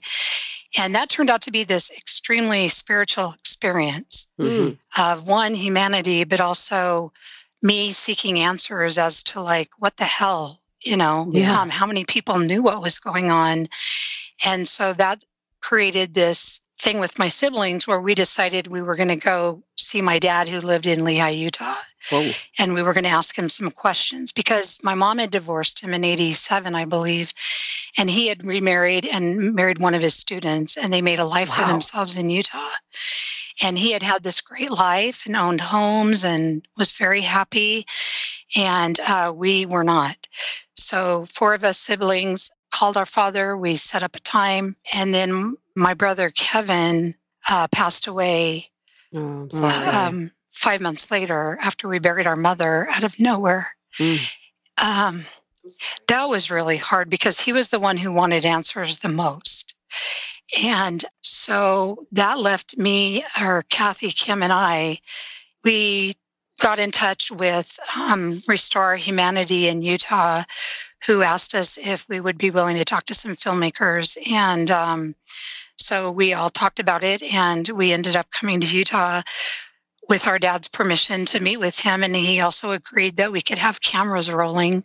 [0.78, 4.78] And that turned out to be this extremely spiritual experience Mhm.
[4.96, 7.12] of one, humanity, but also
[7.62, 11.60] me seeking answers as to like, what the hell, you know, Yeah.
[11.60, 13.68] um, how many people knew what was going on.
[14.44, 15.22] And so that
[15.60, 20.00] created this thing with my siblings where we decided we were going to go see
[20.02, 21.76] my dad who lived in Lehi, Utah
[22.10, 22.28] Whoa.
[22.58, 25.94] and we were going to ask him some questions because my mom had divorced him
[25.94, 27.32] in 87 i believe
[27.96, 31.50] and he had remarried and married one of his students and they made a life
[31.50, 32.58] for themselves in utah
[33.62, 37.86] and he had had this great life and owned homes and was very happy
[38.56, 40.16] and uh, we were not
[40.76, 45.54] so four of us siblings called our father we set up a time and then
[45.76, 47.14] my brother kevin
[47.48, 48.68] uh, passed away
[49.14, 49.94] Oh, so sorry.
[49.96, 53.66] um, five months later after we buried our mother out of nowhere.
[53.98, 54.32] Mm.
[54.82, 55.24] Um,
[56.08, 59.74] that was really hard because he was the one who wanted answers the most.
[60.60, 64.98] And so that left me, or Kathy, Kim, and I,
[65.64, 66.16] we
[66.60, 70.44] got in touch with um, Restore Humanity in Utah,
[71.06, 74.16] who asked us if we would be willing to talk to some filmmakers.
[74.30, 75.14] And um,
[75.76, 79.22] so we all talked about it, and we ended up coming to Utah
[80.08, 82.02] with our dad's permission to meet with him.
[82.02, 84.84] And he also agreed that we could have cameras rolling.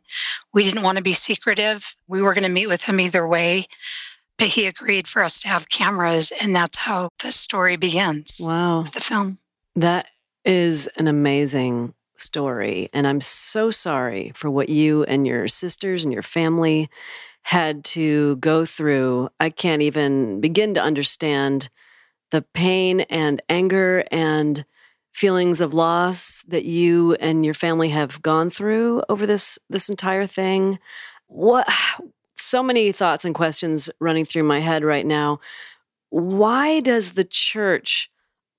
[0.54, 1.96] We didn't want to be secretive.
[2.08, 3.68] We were going to meet with him either way,
[4.38, 6.32] but he agreed for us to have cameras.
[6.42, 8.84] And that's how the story begins Wow.
[8.84, 9.38] the film.
[9.76, 10.08] That
[10.46, 12.90] is an amazing story.
[12.94, 16.90] And I'm so sorry for what you and your sisters and your family
[17.44, 19.30] had to go through.
[19.40, 21.70] I can't even begin to understand
[22.32, 24.66] the pain and anger and
[25.14, 30.28] feelings of loss that you and your family have gone through over this this entire
[30.28, 30.78] thing.
[31.28, 31.68] What
[32.40, 35.40] so many thoughts and questions running through my head right now.
[36.10, 38.10] Why does the church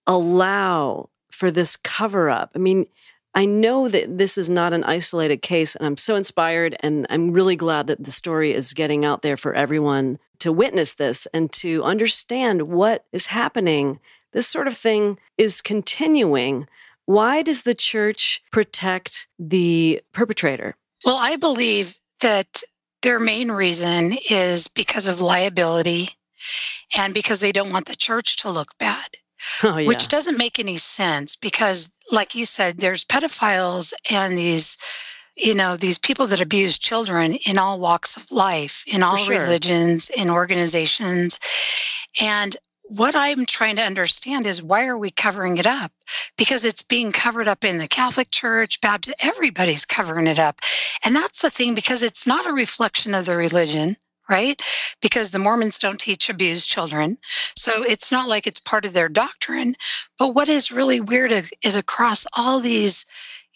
[0.07, 2.53] allow for this cover up?
[2.55, 2.87] I mean,
[3.35, 7.31] I know that this is not an isolated case, and I'm so inspired, and I'm
[7.31, 11.53] really glad that the story is getting out there for everyone to witness this and
[11.53, 14.01] to understand what is happening.
[14.33, 16.67] This sort of thing is continuing.
[17.07, 20.77] Why does the church protect the perpetrator?
[21.05, 22.63] Well, I believe that
[23.03, 26.11] their main reason is because of liability
[26.97, 29.09] and because they don't want the church to look bad.
[29.63, 29.87] Oh, yeah.
[29.87, 34.79] which doesn't make any sense because like you said there's pedophiles and these
[35.37, 39.41] you know these people that abuse children in all walks of life in all sure.
[39.41, 41.39] religions in organizations
[42.21, 42.57] and
[42.89, 45.93] what i'm trying to understand is why are we covering it up?
[46.37, 50.61] Because it's being covered up in the catholic church baptist everybody's covering it up.
[51.05, 53.97] And that's the thing because it's not a reflection of the religion
[54.29, 54.61] right?
[55.01, 57.19] Because the mormons don't teach abused children.
[57.57, 59.75] So it's not like it's part of their doctrine.
[60.19, 63.07] But what is really weird is across all these,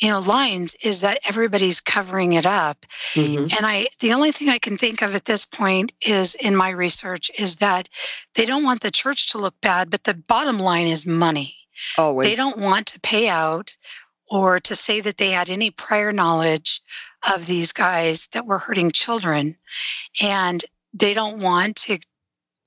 [0.03, 2.85] you know, lines is that everybody's covering it up.
[3.15, 3.57] Mhm.
[3.57, 6.71] And I the only thing I can think of at this point is in my
[6.71, 7.89] research is that
[8.35, 11.57] they don't want the church to look bad, but the bottom line is money.
[11.97, 12.29] Always.
[12.29, 13.77] They don't want to pay out
[14.29, 16.83] or to say that they had any prior knowledge
[17.33, 19.57] of these guys that were hurting children.
[20.21, 22.01] And they don't want to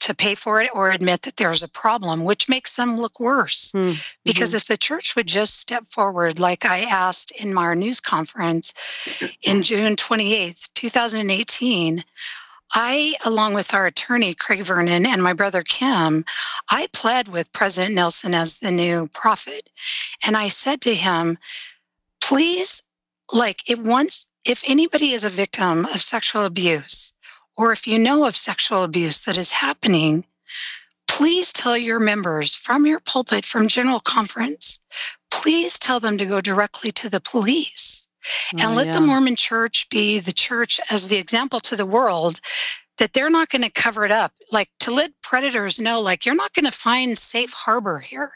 [0.06, 3.72] to pay for it or admit that there's a problem, which makes them look worse.
[3.72, 3.94] Hmm.
[4.24, 8.74] Because if the church would just step forward, like I asked in our news conference
[9.42, 12.04] in June 28th, 2018,
[12.74, 16.26] I, along with our attorney, Craig Vernon, and my brother Kim,
[16.70, 19.68] I pled with President Nelson as the new prophet.
[20.26, 21.40] And I said to him,
[22.22, 22.84] please,
[23.34, 27.14] like, if once, if anybody is a victim of sexual abuse,
[27.58, 30.26] or if you know of sexual abuse that is happening,
[31.08, 34.80] please tell your members from your pulpit, from General Conference,
[35.32, 38.08] please tell them to go directly to the police
[38.54, 38.94] oh, and Oh, let yeah.
[38.94, 42.40] the Mormon church be the church as the example to the world
[42.98, 44.32] that they're not going to cover it up.
[44.52, 48.32] Like to let predators know, like, you're not going to find safe harbor here.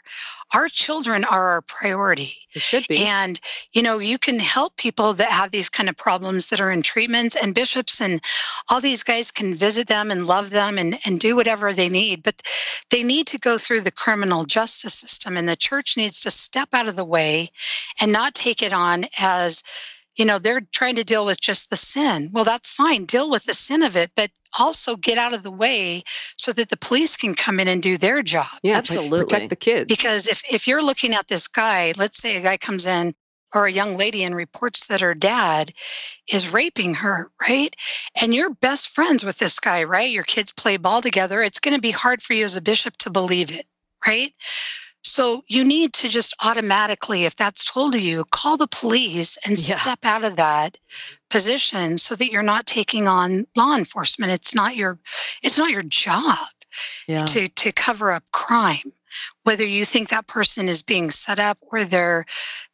[0.52, 2.34] Our children are our priority.
[2.52, 2.98] It should be.
[2.98, 3.40] And,
[3.72, 6.82] you know, you can help people that have these kind of problems that are in
[6.82, 8.20] treatments, and bishops and
[8.68, 12.22] all these guys can visit them and love them and, and do whatever they need.
[12.22, 12.42] But
[12.90, 16.70] they need to go through the criminal justice system, and the church needs to step
[16.72, 17.52] out of the way
[18.00, 19.62] and not take it on as,
[20.20, 22.28] you know, they're trying to deal with just the sin.
[22.32, 25.50] Well, that's fine, deal with the sin of it, but also get out of the
[25.50, 26.04] way
[26.36, 29.20] so that the police can come in and do their job yeah, absolutely.
[29.20, 29.86] Protect the kids.
[29.86, 33.14] because if if you're looking at this guy let's say a guy comes in
[33.54, 35.72] or a young lady and reports that her dad
[36.32, 37.74] is raping her right
[38.20, 41.76] and you're best friends with this guy right your kids play ball together it's going
[41.76, 43.66] to be hard for you as a bishop to believe it
[44.04, 44.34] right
[45.02, 49.58] so you need to just automatically if that's told to you call the police and
[49.58, 49.80] Yeah.
[49.80, 50.78] step out of that
[51.30, 54.98] position so that you're not taking on law enforcement it's not your
[55.42, 56.36] it's not your job
[57.06, 57.24] yeah.
[57.26, 58.92] to to cover up crime
[59.44, 62.26] whether you think that person is being set up or they're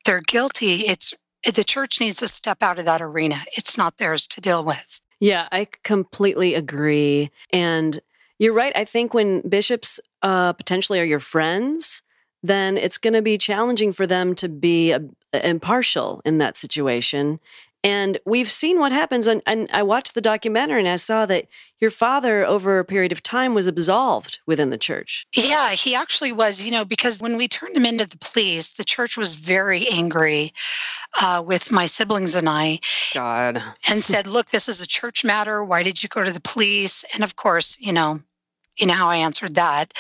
[0.05, 1.15] they're guilty it's
[1.55, 5.01] the church needs to step out of that arena it's not theirs to deal with
[5.21, 7.31] Yeah, I completely agree.
[7.51, 7.99] And
[8.39, 8.73] you're right.
[8.77, 12.03] I think when bishops uh, potentially are your friends,
[12.47, 15.01] then it's going to be challenging for them to be uh,
[15.33, 17.41] impartial in that situation.
[17.85, 19.29] And we've seen what happens.
[19.29, 21.47] And, and I watched the documentary and I saw that
[21.79, 25.27] your father, over a period of time, was absolved within the church.
[25.35, 28.85] yeah he actually was you know because when we turned him into the police the
[28.85, 30.53] church was very angry
[31.21, 32.81] uh, with my siblings and i
[33.15, 33.63] God.
[33.89, 37.05] and said look this is a church matter why did you go to the police
[37.15, 38.21] and of course you know
[38.79, 39.93] you know how i answered that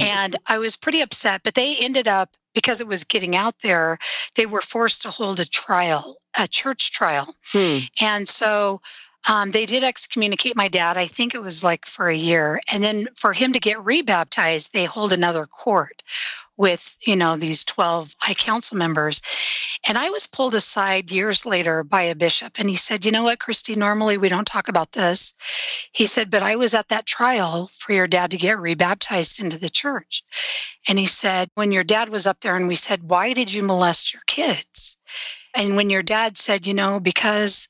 [0.00, 1.42] and I was pretty upset.
[1.44, 3.98] But they ended up because it was getting out there,
[4.34, 7.78] they were forced to hold a trial, a church trial, Hmm.
[8.00, 8.80] and so.
[9.26, 10.96] Um, they did excommunicate my dad.
[10.96, 14.72] I think it was like for a year, and then for him to get rebaptized,
[14.72, 16.02] they hold another court
[16.56, 19.20] with you know these twelve high council members.
[19.88, 23.22] And I was pulled aside years later by a bishop, and he said, "You know
[23.24, 23.76] what, Kristy?
[23.76, 25.34] Normally we don't talk about this."
[25.92, 29.58] He said, "But I was at that trial for your dad to get rebaptized into
[29.58, 30.22] the church."
[30.88, 33.62] And he said, when your dad was up there and we said, Why did you
[33.62, 34.96] molest your kids?
[35.54, 37.68] And when your dad said, You know, because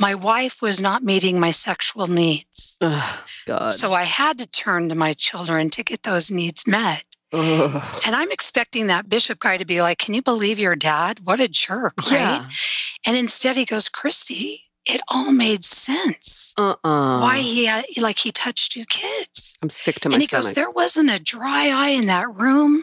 [0.00, 2.76] my wife was not meeting my sexual needs.
[2.80, 3.70] Ugh, God.
[3.72, 7.04] So I had to turn to my children to get those needs met.
[7.32, 7.82] Ugh.
[8.06, 11.20] And I'm expecting that bishop guy to be like, Can you believe your dad?
[11.24, 12.18] What a jerk, right?
[12.20, 12.40] yeah.
[13.06, 16.52] And instead he goes, Kristy, it all made sense.
[16.58, 19.54] Uh uh Why he had, like he touched you kids.
[19.62, 20.46] I'm sick to my and he stomach.
[20.46, 22.82] goes, There wasn't a dry eye in that room.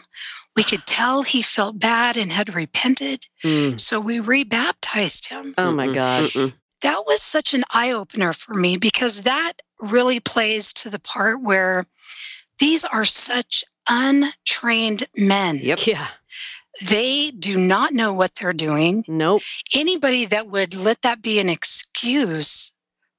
[0.56, 3.24] We could tell he felt bad and had repented.
[3.44, 3.78] Mm.
[3.78, 5.54] So we rebaptized him.
[5.56, 6.24] Oh my Mm-mm, God.
[6.24, 6.52] mm-mm.
[6.82, 11.40] That was such an eye opener for me because that really plays to the part
[11.40, 11.84] where
[12.58, 15.58] these are such untrained men.
[15.60, 15.86] Yep.
[15.86, 16.08] Yeah.
[16.82, 19.04] They do not know what they're doing.
[19.08, 19.42] Nope.
[19.74, 22.72] Anybody that would let that be an excuse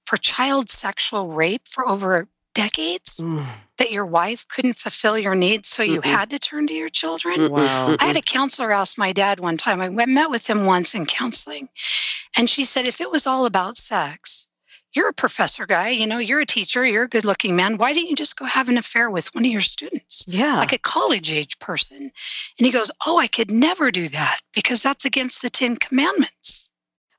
[0.05, 3.45] for child sexual rape for over decades, Mm.
[3.77, 6.05] that your wife couldn't fulfill your needs, so you Mm-mm.
[6.05, 7.49] had to turn to your children.
[7.51, 7.95] Wow.
[7.99, 9.81] I had a counselor ask my dad one time.
[9.81, 11.69] I went, met with him once in counseling,
[12.37, 14.47] and she said, if it was all about sex,
[14.93, 17.77] you're a professor guy, you know, you're a teacher, you're a good looking man.
[17.77, 20.25] Why didn't you just go have an affair with one of your students?
[20.27, 20.57] Yeah.
[20.57, 21.97] Like a college age person.
[21.97, 22.11] And
[22.65, 26.70] he goes, Oh, I could never do that because that's against the Ten Commandments.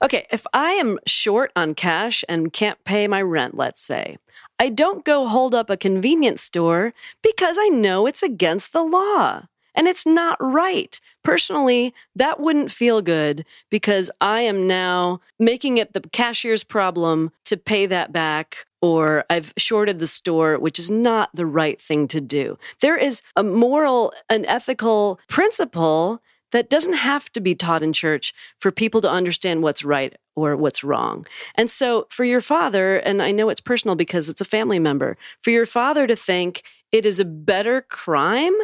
[0.03, 4.19] Okay, if I am short on cash and can't pay my rent, let's say,
[4.59, 9.43] I don't go hold up a convenience store because I know it's against the law
[9.77, 11.01] and it's not right.
[11.23, 17.57] Personally, that wouldn't feel good because I am now making it the cashier's problem to
[17.57, 22.21] pay that back or I've shorted the store, which is not the right thing to
[22.21, 22.59] do.
[22.81, 26.21] There is a moral and ethical principle
[26.53, 30.57] that doesn't have to be taught in church for people to understand what's right or
[30.57, 31.27] what's wrong.
[31.55, 35.17] And so for your father, and I know it's personal because it's a family member,
[35.43, 38.55] for your father to think it is a better crime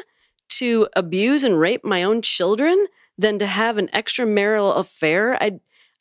[0.50, 2.86] to abuse and rape my own children
[3.18, 5.60] than to have an extramarital affair, I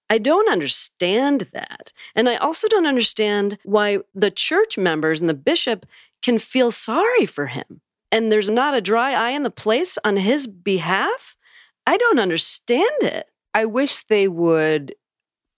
[0.09, 1.91] I don't understand that.
[2.15, 5.85] And I also don't understand why the church members and the bishop
[6.21, 7.81] can feel sorry for him.
[8.11, 11.35] And there's not a dry eye in the place on his behalf.
[11.87, 13.27] I don't understand it.
[13.53, 14.93] I wish they would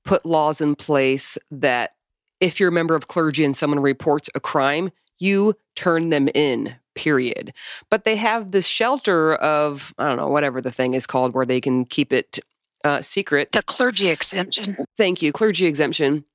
[0.06, 1.96] put laws in place that
[2.40, 6.76] if you're a member of clergy and someone reports a crime, you turn them in,
[6.96, 7.52] period.
[7.90, 11.46] But they have this shelter of, I don't know, whatever the thing is called, where
[11.46, 12.40] they can keep it
[12.84, 13.52] uh, secret.
[13.52, 14.78] The clergy exemption.
[14.98, 16.26] Thank you, clergy exemption.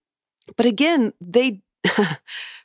[0.56, 1.62] But again, they.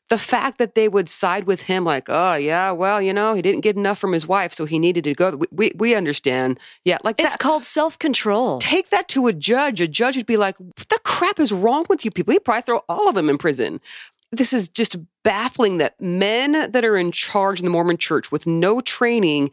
[0.10, 3.42] the fact that they would side with him, like, oh yeah, well, you know, he
[3.42, 5.36] didn't get enough from his wife, so he needed to go.
[5.36, 7.40] We we, we understand, yeah, like It's that.
[7.40, 8.60] called self control.
[8.60, 9.82] Take that to a judge.
[9.82, 12.64] A judge would be like, "What the crap is wrong with you people?" He'd probably
[12.64, 13.80] throw all of them in prison.
[14.32, 18.46] This is just baffling that men that are in charge in the Mormon church with
[18.46, 19.50] no training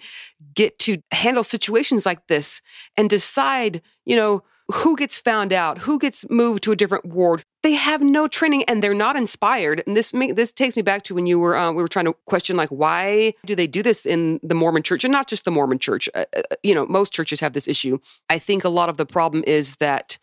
[0.54, 2.61] get to handle situations like this
[2.96, 4.42] and decide, you know,
[4.72, 7.44] who gets found out, who gets moved to a different ward.
[7.66, 9.82] They have no training and they're not inspired.
[9.88, 12.04] And this make, this takes me back to when you were uh, we were trying
[12.04, 15.44] to question like why do they do this in the Mormon church and not just
[15.44, 16.08] the Mormon church.
[16.14, 17.98] Uh, uh, you know, most churches have this issue.
[18.30, 20.16] I think a lot of the problem is that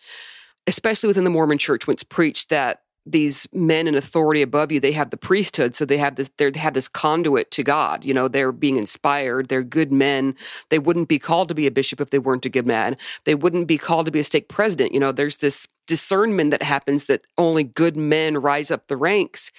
[0.68, 4.80] especially within the Mormon church when it's preached that these men in authority above you
[4.80, 8.14] they have the priesthood so they have this they have this conduit to god you
[8.14, 10.36] know they're being inspired they're good men.
[10.70, 12.96] They wouldn't be called to be a bishop if they weren't a good man.
[13.26, 16.64] They wouldn't be called to be a stake president you know there's this discernment that
[16.64, 19.52] happens that only good men rise up the ranks.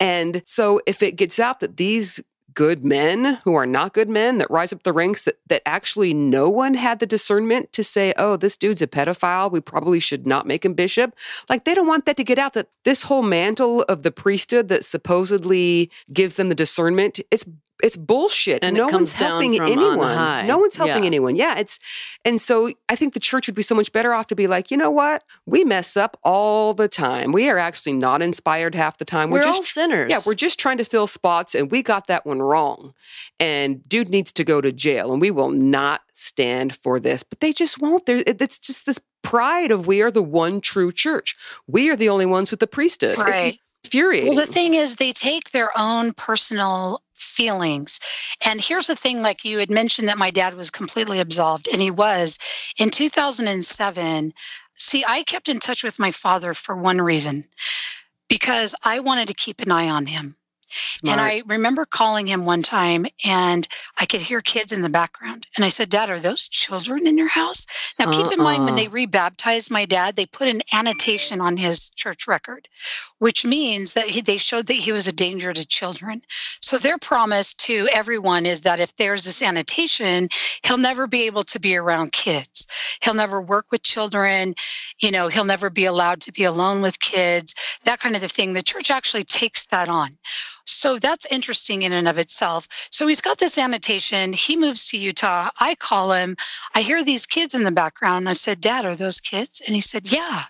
[0.00, 2.20] And so if it gets out that these
[2.54, 6.14] good men who are not good men that rise up the ranks that, that actually
[6.14, 9.50] no one had the discernment to say, oh, this dude's a pedophile.
[9.50, 11.14] We probably should not make him bishop.
[11.48, 14.68] Like they don't want that to get out that this whole mantle of the priesthood
[14.68, 17.44] that supposedly gives them the discernment, it's
[17.82, 18.62] it's bullshit.
[18.64, 20.16] And it no comes one's down helping from on anyone.
[20.16, 20.46] high.
[20.46, 21.06] No one's helping Yeah.
[21.06, 21.36] anyone.
[21.36, 21.78] Yeah, it's
[22.24, 24.70] and so I think the church would be so much better off to be like,
[24.70, 25.24] you know what?
[25.46, 27.32] We mess up all the time.
[27.32, 29.30] We are actually not inspired half the time.
[29.30, 30.10] We're, We're, all just sinners.
[30.10, 32.92] yeah, we're just trying to fill spots and we got that one wrong.
[33.38, 37.22] And dude needs to go to jail and we will not stand for this.
[37.22, 38.06] But they just won't.
[38.06, 41.36] There it's just this pride of we are the one true church.
[41.66, 43.16] We are the only ones with the priesthood.
[43.18, 43.58] Right.
[43.84, 44.34] Infuriating.
[44.34, 48.00] Well, the thing is, they take their own personal feelings.
[48.44, 51.80] And here's the thing like you had mentioned that my dad was completely absolved, and
[51.80, 52.38] he was.
[52.78, 54.34] In 2007,
[54.74, 57.44] see, I kept in touch with my father for one reason
[58.28, 60.36] because I wanted to keep an eye on him.
[60.70, 61.18] Smart.
[61.18, 63.66] And I remember calling him one time and
[63.98, 65.46] I could hear kids in the background.
[65.56, 67.66] And I said, Dad, are those children in your house?
[67.98, 68.76] Now, keep in mind, when Uh-uh.
[68.76, 72.68] they rebaptized my dad, they put an annotation on his church record,
[73.18, 76.22] which means that he, they showed that he was a danger to children.
[76.60, 80.28] So their promise to everyone is that if there's this annotation,
[80.64, 82.66] he'll never be able to be around kids.
[83.02, 84.54] He'll never work with children.
[84.98, 87.54] You know, he'll never be allowed to be alone with kids,
[87.84, 88.52] that kind of a thing.
[88.52, 90.16] The church actually takes that on.
[90.64, 92.68] So that's interesting in and of itself.
[92.90, 94.32] So he's got this annotation.
[94.32, 95.48] He moves to Utah.
[95.58, 96.36] I call him.
[96.74, 98.28] I hear these kids in the background.
[98.28, 99.62] I said, Dad, are those kids?
[99.66, 100.42] And he said, Yeah.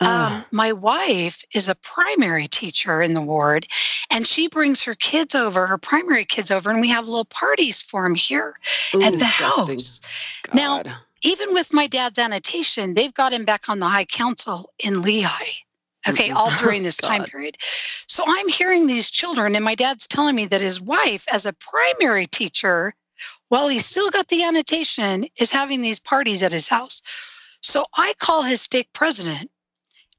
[0.00, 0.46] Um, Ah.
[0.52, 3.66] my wife is a primary teacher in the ward,
[4.10, 7.82] and she brings her kids over, her primary kids over, and we have little parties
[7.82, 8.54] for them here
[8.94, 9.78] Ooh, at the disgusting.
[9.78, 10.00] house.
[10.54, 10.82] Now,
[11.22, 15.62] even with my dad's annotation, they've got him back on the High Council in Lehi.
[16.06, 17.56] Okay, all during this time period.
[18.06, 21.52] So I'm hearing these children, and my dad's telling me that his wife, as a
[21.52, 22.94] primary teacher,
[23.48, 27.02] while he's still got the annotation, is having these parties at his house.
[27.60, 29.50] So I call his stake president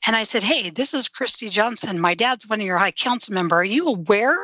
[0.06, 2.00] and I said, Hey, this is Kristy Johnson.
[2.00, 3.58] My dad's one of your high council member.
[3.58, 4.38] Are you aware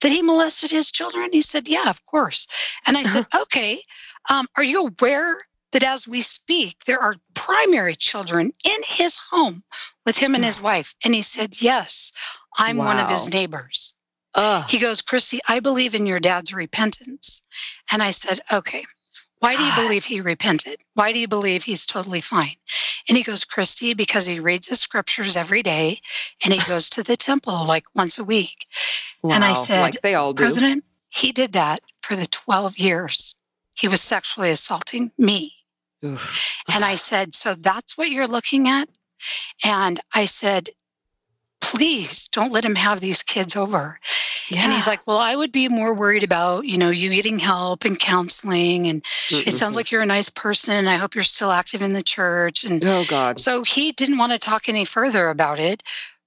[0.00, 1.30] that he molested his children?
[1.32, 2.46] He said, Yeah, of course.
[2.86, 3.82] And I said, Okay,
[4.28, 5.38] um, are you aware
[5.72, 9.62] that as we speak, there are primary children in his home
[10.06, 10.94] with him and his wife?
[11.04, 12.12] And he said, Yes,
[12.56, 13.94] I'm one of his neighbors.
[14.34, 14.68] Ugh.
[14.68, 17.42] He goes, Kristy, I believe in your dad's repentance.
[17.92, 18.84] And I said, Okay,
[19.40, 20.80] why do you believe he repented?
[20.94, 22.56] Why do you believe he's totally fine?
[23.08, 26.00] And he goes, Kristy, because he reads the scriptures every day
[26.44, 28.66] and he goes to the temple like once a week.
[29.22, 29.34] Wow.
[29.34, 30.42] And I said, like they all do.
[30.42, 33.36] President, he did that for the 12 years.
[33.74, 35.54] He was sexually assaulting me.
[36.04, 36.62] Oof.
[36.72, 38.88] And I said, So that's what you're looking at?
[39.64, 40.70] And I said,
[41.60, 43.98] Please don't let him have these kids over.
[44.50, 47.84] And he's like, Well, I would be more worried about, you know, you getting help
[47.84, 48.86] and counseling.
[48.86, 50.86] And it sounds like you're a nice person.
[50.86, 52.64] I hope you're still active in the church.
[52.64, 53.40] And oh God.
[53.40, 55.82] so he didn't want to talk any further about it.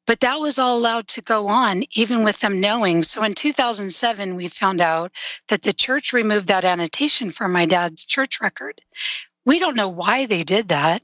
[0.07, 3.03] But that was all allowed to go on, even with them knowing.
[3.03, 5.11] So in 2007, we found out
[5.47, 8.82] that the church removed that annotation from my dad's church record.
[9.45, 11.03] We don't know why they did that.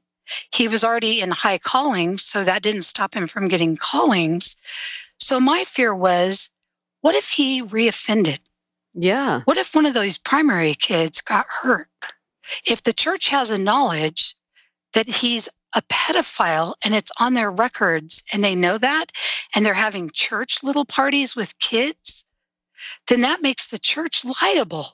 [0.54, 4.58] He was already in high calling, so that didn't stop him from getting callings.
[5.20, 6.50] So my fear was
[7.02, 8.40] what if he reoffended?
[8.94, 9.42] Yeah.
[9.46, 11.88] What if one of those primary kids got hurt?
[12.66, 14.36] If the church has a knowledge
[14.94, 19.12] that he's a pedophile and it's on their records and they know that
[19.54, 22.26] and they're having church little parties with kids,
[23.08, 24.88] then that makes the church liable.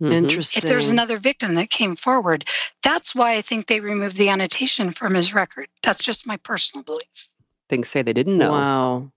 [0.00, 0.12] Mhm.
[0.12, 0.62] Interesting.
[0.62, 2.44] If there's another victim that came forward,
[2.82, 5.68] that's why I think they removed the annotation from his record.
[5.82, 7.28] That's just my personal belief.
[7.68, 8.52] Things say they didn't know.
[8.52, 9.12] Wow.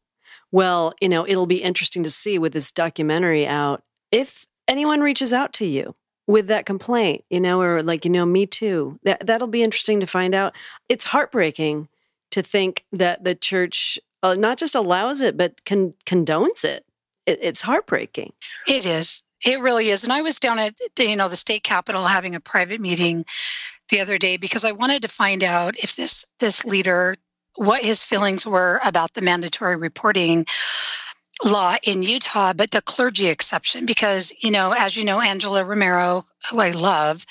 [0.51, 5.33] Well, you know, it'll be interesting to see with this documentary out if anyone reaches
[5.33, 5.95] out to you
[6.27, 8.99] with that complaint, you know, or like, you know, me too.
[9.03, 10.55] That that'll be interesting to find out.
[10.87, 11.89] It's heartbreaking
[12.31, 16.85] to think that the church uh, not just allows it but con- condones it.
[17.25, 17.39] it.
[17.41, 18.33] It's heartbreaking.
[18.67, 19.23] It is.
[19.45, 20.03] It really is.
[20.03, 23.25] And I was down at you know the state capitol having a private meeting
[23.89, 27.15] the other day because I wanted to find out if this this leader
[27.55, 30.45] what his feelings were about the mandatory reporting
[31.43, 36.25] law in Utah, but the clergy exception, because, you know, as you know, Angela Romero,
[36.49, 37.25] who I love,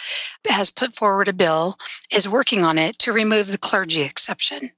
[0.48, 1.76] has put forward a bill,
[2.12, 4.70] is working on it to remove the clergy exception,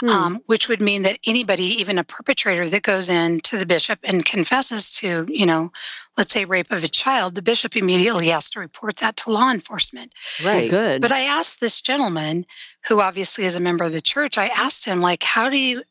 [0.00, 0.08] Hmm.
[0.08, 3.98] um, which would mean that anybody, even a perpetrator that goes in to the bishop
[4.04, 5.72] and confesses to, you know,
[6.16, 9.50] let's say rape of a child, the bishop immediately has to report that to law
[9.50, 10.12] enforcement.
[10.44, 11.02] Well, good.
[11.02, 12.46] But I asked this gentleman,
[12.88, 15.82] who obviously is a member of the church, I asked him, like, how do you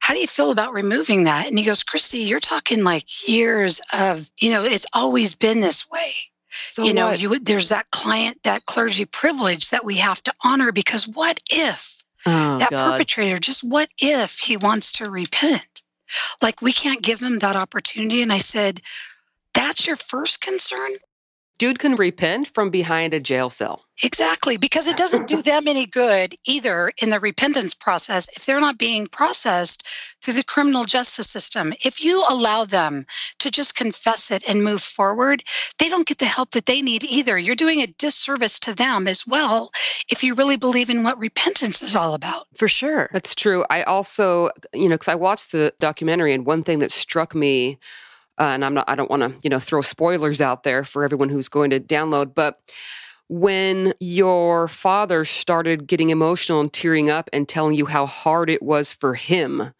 [0.00, 1.48] how do you feel about removing that?
[1.48, 5.88] And he goes, Kristy, you're talking like years of, you know, it's always been this
[5.88, 6.12] way.
[6.52, 7.20] So you know, what?
[7.20, 12.02] you there's that client, that clergy privilege that we have to honor because what if
[12.26, 12.92] oh, that God.
[12.92, 15.66] perpetrator, just what if he wants to repent?
[16.42, 18.22] Like we can't give him that opportunity.
[18.22, 18.80] And I said,
[19.54, 20.90] that's your first concern?
[21.58, 23.84] Dude can repent from behind a jail cell.
[24.02, 28.58] Exactly, because it doesn't do them any good either in the repentance process if they're
[28.58, 29.86] not being processed
[30.22, 31.72] through the criminal justice system.
[31.84, 33.06] If you allow them
[33.40, 35.44] to just confess it and move forward,
[35.78, 37.38] they don't get the help that they need either.
[37.38, 39.70] You're doing a disservice to them as well
[40.10, 42.48] if you really believe in what repentance is all about.
[42.56, 43.08] For sure.
[43.12, 43.64] That's true.
[43.70, 47.78] I also, you know, because I watched the documentary, and one thing that struck me,
[48.42, 51.04] uh, and I'm not, I don't want to, you know, throw spoilers out there for
[51.04, 52.60] everyone who's going to download, but
[53.28, 58.60] when your father started getting emotional and tearing up and telling you how hard it
[58.60, 59.72] was for him,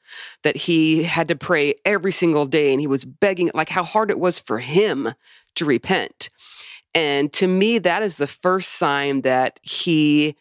[0.44, 4.12] that he had to pray every single day and he was begging, like how hard
[4.12, 5.12] it was for him
[5.56, 6.30] to repent.
[6.94, 10.36] And to me, that is the first sign that he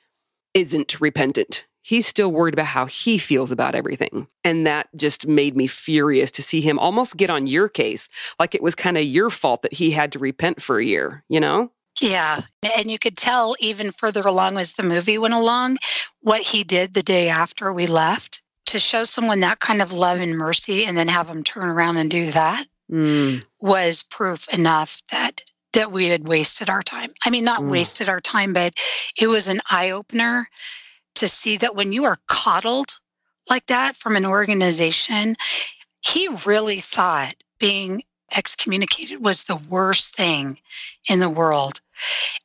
[0.54, 1.66] isn't repentant.
[1.82, 4.28] He's still worried about how he feels about everything.
[4.44, 8.08] And that just made me furious to see him almost get on your case,
[8.40, 11.24] like it was kind of your fault that he had to repent for a year,
[11.28, 11.72] you know?
[12.00, 12.42] Yeah.
[12.78, 15.78] And you could tell even further along as the movie went along
[16.22, 20.20] what he did the day after we left to show someone that kind of love
[20.22, 23.42] and mercy and then have them turn around and do that Mm.
[23.62, 25.42] was proof enough that
[25.74, 27.10] that we had wasted our time.
[27.24, 27.70] I mean not Mm.
[27.70, 28.74] wasted our time, but
[29.20, 30.50] it was an eye opener
[31.22, 32.92] to see that when you are coddled
[33.50, 35.36] like that from an organization,
[36.02, 38.04] he really thought being
[38.36, 40.60] excommunicated was the worst thing
[41.10, 41.82] in the world.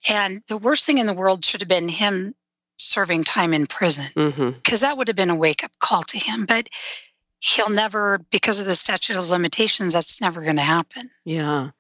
[0.08, 2.34] And the worst thing in the world should have been him
[2.76, 4.50] serving time in prison Mm-hmm.
[4.50, 6.44] because that would have been a wake up call to him.
[6.46, 6.68] But
[7.38, 11.10] he'll never, because of the statute of limitations, that's never going to happen.
[11.24, 11.70] Yeah.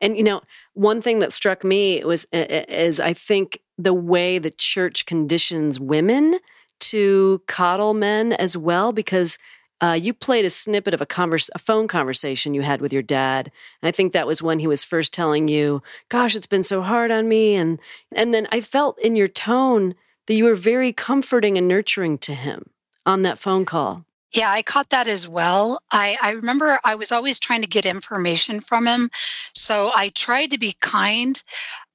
[0.00, 0.42] And, you know,
[0.74, 6.38] one thing that struck me was, is I think the way the church conditions women
[6.80, 9.38] to coddle men as well, because
[9.80, 13.02] uh, you played a snippet of a, converse, a phone conversation you had with your
[13.02, 13.50] dad.
[13.82, 16.82] And I think that was when he was first telling you, gosh, it's been so
[16.82, 17.54] hard on me.
[17.54, 17.78] And,
[18.12, 19.94] and then I felt in your tone
[20.26, 22.70] that you were very comforting and nurturing to him
[23.06, 24.04] on that phone call.
[24.34, 25.80] Yeah, I caught that as well.
[25.92, 29.10] I, I remember I was always trying to get information from him.
[29.54, 31.40] So I tried to be kind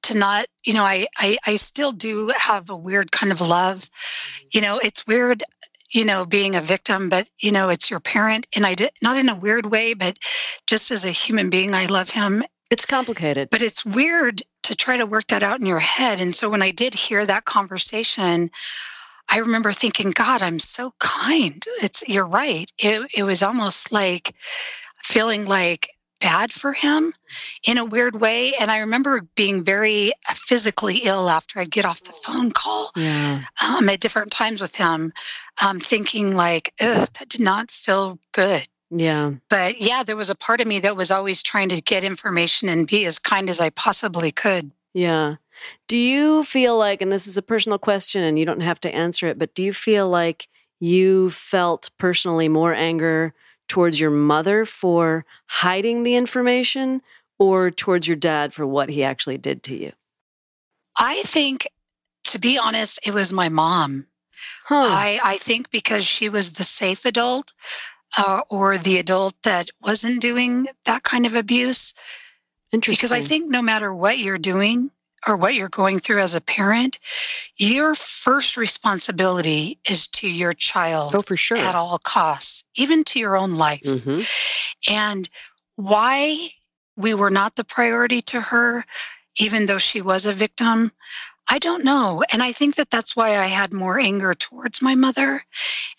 [0.03, 3.81] to not, you know, I, I, I still do have a weird kind of love.
[3.81, 4.47] Mm-hmm.
[4.53, 5.43] You know, it's weird,
[5.91, 8.47] you know, being a victim, but, you know, it's your parent.
[8.55, 10.17] And I did, not in a weird way, but
[10.65, 12.43] just as a human being, I love him.
[12.69, 13.49] It's complicated.
[13.49, 16.21] But it's weird to try to work that out in your head.
[16.21, 18.51] And so when I did hear that conversation,
[19.31, 21.63] I remember thinking, God, I'm so kind.
[21.81, 22.71] It's you're right.
[22.79, 24.33] It it was almost like
[25.03, 27.13] feeling like bad for him
[27.65, 28.53] in a weird way.
[28.53, 33.41] And I remember being very physically ill after I'd get off the phone call Yeah.
[33.65, 35.13] um, at different times with him,
[35.63, 38.67] um, thinking like, ugh, that did not feel good.
[38.91, 39.33] Yeah.
[39.49, 42.69] But yeah, there was a part of me that was always trying to get information
[42.69, 44.71] and be as kind as I possibly could.
[44.93, 45.35] Yeah.
[45.87, 48.93] Do you feel like, and this is a personal question and you don't have to
[48.93, 50.47] answer it, but do you feel like
[50.79, 53.33] you felt personally more anger
[53.67, 57.01] towards your mother for hiding the information
[57.37, 59.91] or towards your dad for what he actually did to you?
[60.97, 61.67] I think,
[62.25, 64.07] to be honest, it was my mom.
[64.65, 64.79] Huh.
[64.81, 67.53] I, I think because she was the safe adult
[68.17, 71.93] uh, or the adult that wasn't doing that kind of abuse.
[72.71, 73.07] Interesting.
[73.07, 74.91] Because I think no matter what you're doing
[75.27, 76.99] or what you're going through as a parent,
[77.57, 81.57] your first responsibility is to your child Oh, for sure.
[81.57, 83.85] at all costs, even to your own life.
[83.85, 84.21] hmm
[84.89, 85.29] And
[85.75, 86.51] why
[86.95, 88.85] we were not the priority to her,
[89.37, 90.91] even though she was a victim,
[91.49, 92.23] I don't know.
[92.31, 95.43] And I think that that's why I had more anger towards my mother.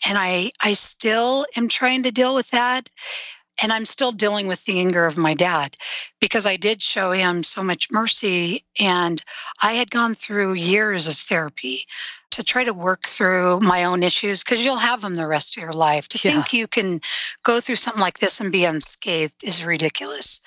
[0.06, 2.88] And I, I still am trying to deal with that.
[3.62, 5.76] And I'm still dealing with the anger of my dad
[6.20, 8.64] because I did show him so much mercy.
[8.80, 9.22] And
[9.62, 11.86] I had gone through years of therapy
[12.32, 15.62] to try to work through my own issues because you'll have them the rest of
[15.62, 16.08] your life.
[16.10, 16.34] To Yeah.
[16.34, 17.00] think you can
[17.42, 20.40] go through something like this and be unscathed is ridiculous.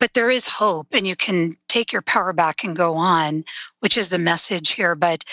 [0.00, 3.44] But there is hope, and you can take your power back and go on,
[3.80, 4.94] which is the message here.
[4.94, 5.24] But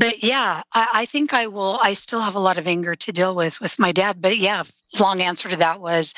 [0.00, 1.78] but yeah, I, I think I will.
[1.80, 4.20] I still have a lot of anger to deal with with my dad.
[4.20, 4.62] But yeah,
[4.98, 6.14] long answer to that was,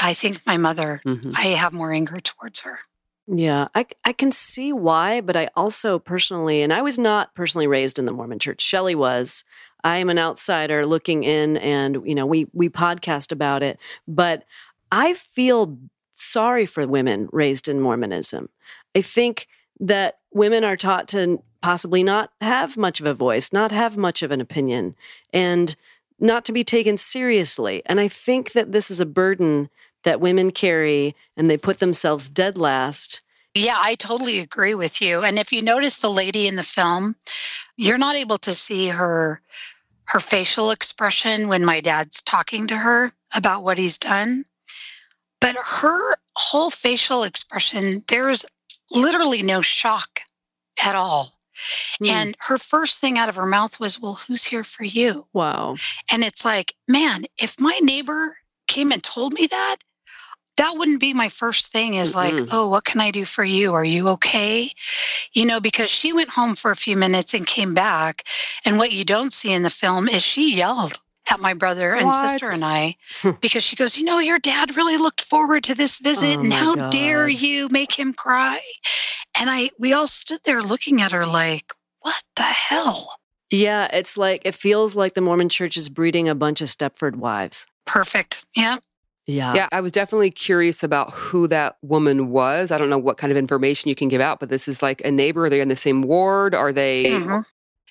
[0.00, 1.00] I think my mother.
[1.04, 2.78] hmm I have more anger towards her.
[3.26, 7.66] Yeah, I, I can see why, but I also personally, and I was not personally
[7.66, 8.62] raised in the Mormon church.
[8.62, 9.44] Shelley was.
[9.82, 14.44] I am an outsider looking in, and you know, we we podcast about it, but
[14.92, 15.76] I feel
[16.14, 18.48] sorry for women raised in Mormonism.
[18.94, 19.48] I think
[19.80, 24.22] that women are taught to possibly not have much of a voice, not have much
[24.22, 24.94] of an opinion,
[25.32, 25.74] and
[26.20, 27.80] not to be taken seriously.
[27.86, 29.70] And I think that this is a burden
[30.02, 33.22] that women carry and they put themselves dead last.
[33.54, 35.22] Yeah, I totally agree with you.
[35.22, 37.16] And if you notice the lady in the film,
[37.78, 39.40] you're not able to see her
[40.04, 44.44] her facial expression when my dad's talking to her about what he's done.
[45.40, 48.44] But her whole facial expression, there's
[48.90, 50.20] literally no shock
[50.84, 51.32] at all.
[51.98, 52.06] Hmm.
[52.06, 55.26] And her first thing out of her mouth was, Well, who's here for you?
[55.32, 55.76] Wow.
[56.10, 58.36] And it's like, man, if my neighbor
[58.66, 59.76] came and told me that,
[60.56, 62.48] that wouldn't be my first thing is like, Mm-mm.
[62.52, 63.74] oh, what can I do for you?
[63.74, 64.70] Are you okay?
[65.32, 68.24] You know, because she went home for a few minutes and came back.
[68.64, 71.00] And what you don't see in the film is she yelled
[71.30, 72.30] at my brother and What?
[72.30, 72.96] sister and I
[73.40, 76.48] because she goes, you know, your dad really looked forward to this visit Oh, and
[76.48, 78.60] my how dare you make him cry?
[79.40, 83.16] And I we all stood there looking at her like, what the hell?
[83.50, 87.16] Yeah, it's like it feels like the Mormon church is breeding a bunch of Stepford
[87.16, 87.66] wives.
[87.86, 88.44] Perfect.
[88.56, 88.78] Yeah.
[89.26, 89.54] Yeah.
[89.54, 92.70] Yeah, I was definitely curious about who that woman was.
[92.70, 95.00] I don't know what kind of information you can give out, but this is like
[95.02, 95.46] a neighbor.
[95.46, 96.54] Are they in the same ward?
[96.54, 97.04] Are they?
[97.04, 97.44] Mhm.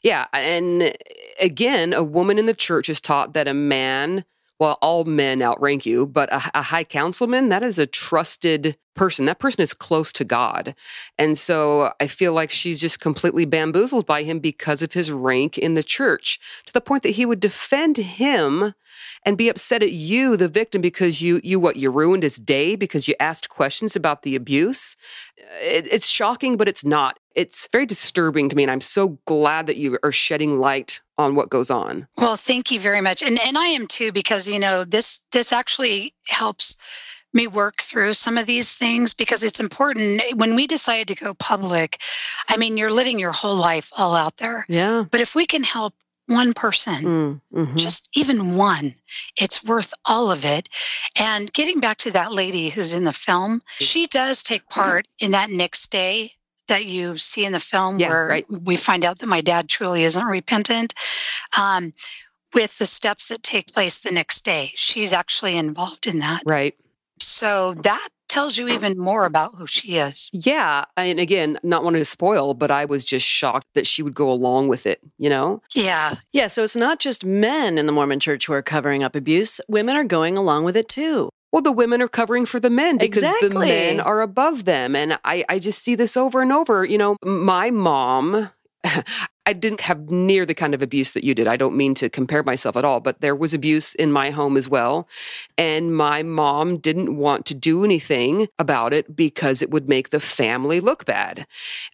[0.04, 0.26] Yeah.
[0.34, 0.94] And
[1.40, 4.26] again, a woman in the church is taught that a man,
[4.60, 9.26] well, all men outrank you, but a, a high councilman, that is a trusted person.
[9.26, 10.76] That person is close to God.
[11.18, 15.58] And so I feel like she's just completely bamboozled by him because of his rank
[15.58, 18.74] in the church to the point that he would defend him
[19.26, 22.76] and be upset at you, the victim, because you, you what, you ruined his day
[22.76, 24.96] because you asked questions about the abuse.
[25.62, 27.18] It, it's shocking, but it's not.
[27.36, 28.64] It's very disturbing to me.
[28.64, 32.08] And I'm so glad that you are shedding light on what goes on.
[32.18, 33.22] Well, thank you very much.
[33.22, 36.78] And and I am too because you know this this actually helps
[37.36, 41.34] me work through some of these things because it's important when we decide to go
[41.34, 42.00] public.
[42.48, 44.66] I mean, you're living your whole life all out there.
[44.70, 45.06] Yeah.
[45.10, 45.96] But if we can help
[46.28, 47.76] one person, Mm, mhm.
[47.76, 48.94] just even one,
[49.42, 50.70] it's worth all of it.
[51.20, 55.32] And getting back to that lady who's in the film, she does take part in
[55.32, 56.34] that next day
[56.68, 58.46] that you see in the film Yeah, where right.
[58.50, 60.94] we find out that my dad truly isn't repentant.
[61.60, 61.94] Um,
[62.54, 66.44] with the steps that take place the next day, she's actually involved in that.
[66.46, 66.76] Right.
[67.20, 70.30] So that tells you even more about who she is.
[70.34, 70.84] Yeah.
[70.98, 74.32] And again, not wanting to spoil, but I was just shocked that she would go
[74.32, 75.62] along with it, you know?
[75.76, 76.48] Yeah, Yeah.
[76.48, 79.96] So it's not just men in the Mormon church who are covering up abuse, women
[79.96, 81.30] are going along with it too.
[81.54, 84.96] Well, the women are covering for the men because the men are above them.
[84.96, 86.84] And I, I just see this over and over.
[86.84, 88.50] You know, my mom,
[89.46, 91.48] I didn't have near the kind of abuse that you did.
[91.48, 94.56] I don't mean to compare myself at all, but there was abuse in my home
[94.56, 95.08] as well.
[95.58, 100.22] And my mom didn't want to do anything about it because it would make the
[100.22, 101.46] family look bad.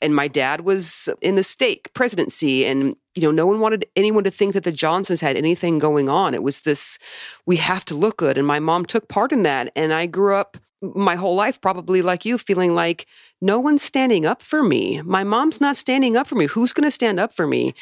[0.01, 4.23] And my dad was in the stake presidency and you know, no one wanted anyone
[4.23, 6.33] to think that the Johnsons had anything going on.
[6.33, 6.99] It was this,
[7.45, 8.37] we have to look good.
[8.37, 9.71] And my mom took part in that.
[9.75, 13.05] And I grew up my whole life, probably like you, feeling like
[13.41, 15.01] no one's standing up for me.
[15.01, 16.47] My mom's not standing up for me.
[16.47, 17.73] Who's going to stand up for me?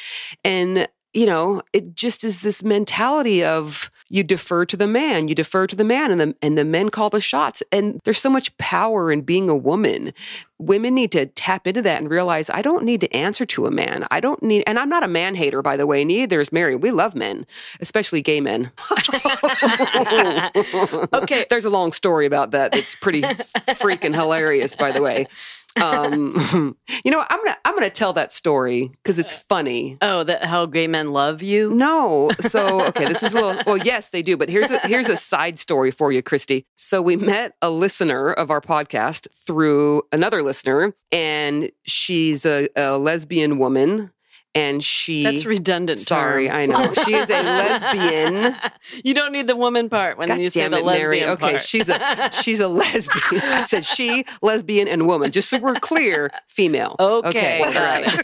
[0.44, 0.88] And,
[1.18, 5.66] you know, it just is this mentality of you defer to the man, you defer
[5.66, 7.60] to the man, and the, and the men call the shots.
[7.72, 10.12] And there's so much power in being a woman.
[10.58, 13.70] Women need to tap into that and realize I don't need to answer to a
[13.72, 14.06] man.
[14.12, 16.04] I don't need, and I'm not a man hater, by the way.
[16.04, 16.76] Neither is Mary.
[16.76, 17.46] We love men,
[17.80, 18.70] especially gay men.
[21.12, 21.46] okay.
[21.50, 22.76] There's a long story about that.
[22.76, 25.26] It's pretty freaking hilarious, by the way.
[25.80, 29.98] Um, you know, I'm gonna I'm gonna tell that story because it's funny.
[30.02, 31.74] Oh, that how gay men love you?
[31.74, 33.62] No, so okay, this is a little.
[33.66, 36.64] Well, yes, they do, but here's a here's a side story for you, Kristy.
[36.76, 42.98] So we met a listener of our podcast through another listener, and she's a, a
[42.98, 44.10] lesbian woman
[44.54, 45.98] and she That's redundant.
[45.98, 46.56] Sorry, term.
[46.56, 46.92] I know.
[47.04, 48.56] She is a lesbian.
[49.04, 51.24] you don't need the woman part when God you say the it, lesbian Mary.
[51.24, 51.62] Okay, part.
[51.62, 53.42] she's a she's a lesbian.
[53.42, 55.30] I said she, lesbian, and woman.
[55.30, 56.96] Just so we're clear, female.
[56.98, 58.22] Okay, right.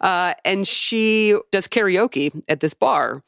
[0.00, 3.22] uh, and she does karaoke at this bar.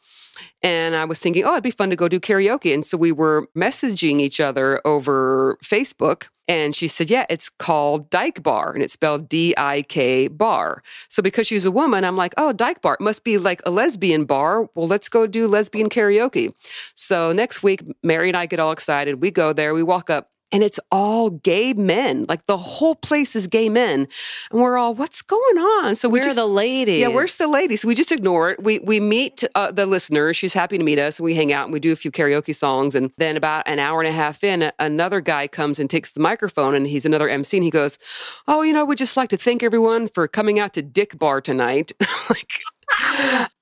[0.62, 2.74] And I was thinking, oh, it'd be fun to go do karaoke.
[2.74, 6.28] And so we were messaging each other over Facebook.
[6.50, 10.82] And she said, yeah, it's called Dyke Bar and it's spelled D I K bar.
[11.10, 12.94] So because she's a woman, I'm like, oh, Dyke Bar.
[12.94, 14.68] It must be like a lesbian bar.
[14.74, 16.54] Well, let's go do lesbian karaoke.
[16.94, 19.20] So next week, Mary and I get all excited.
[19.20, 22.26] We go there, we walk up and it's all gay men.
[22.28, 24.08] Like the whole place is gay men,
[24.50, 27.00] and we're all, "What's going on?" So we Where just, are the ladies?
[27.00, 27.84] yeah, where's the ladies?
[27.84, 28.62] We just ignore it.
[28.62, 30.32] We we meet uh, the listener.
[30.34, 31.20] She's happy to meet us.
[31.20, 32.94] We hang out and we do a few karaoke songs.
[32.94, 36.20] And then about an hour and a half in, another guy comes and takes the
[36.20, 37.98] microphone, and he's another MC, and he goes,
[38.46, 41.40] "Oh, you know, we'd just like to thank everyone for coming out to Dick Bar
[41.40, 41.92] tonight."
[42.30, 42.50] like.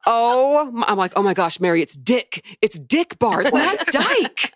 [0.08, 2.44] Oh, I'm like, oh my gosh, Mary, it's Dick.
[2.62, 3.42] It's Dick Bar.
[3.42, 4.52] It's not Dyke.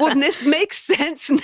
[0.00, 1.40] well, this makes sense now.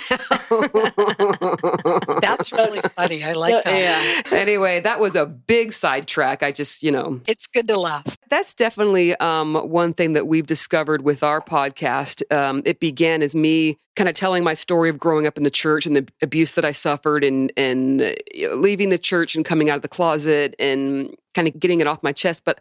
[2.21, 3.23] That's really funny.
[3.23, 4.25] I like that.
[4.31, 4.37] Yeah.
[4.37, 6.41] anyway, that was a big sidetrack.
[6.43, 8.17] I just, you know, It's good to laugh.
[8.29, 12.23] that's definitely um, one thing that we've discovered with our podcast.
[12.33, 15.51] Um, it began as me kind of telling my story of growing up in the
[15.51, 18.13] church and the abuse that I suffered, and and uh,
[18.55, 22.01] leaving the church and coming out of the closet, and kind of getting it off
[22.03, 22.43] my chest.
[22.45, 22.59] But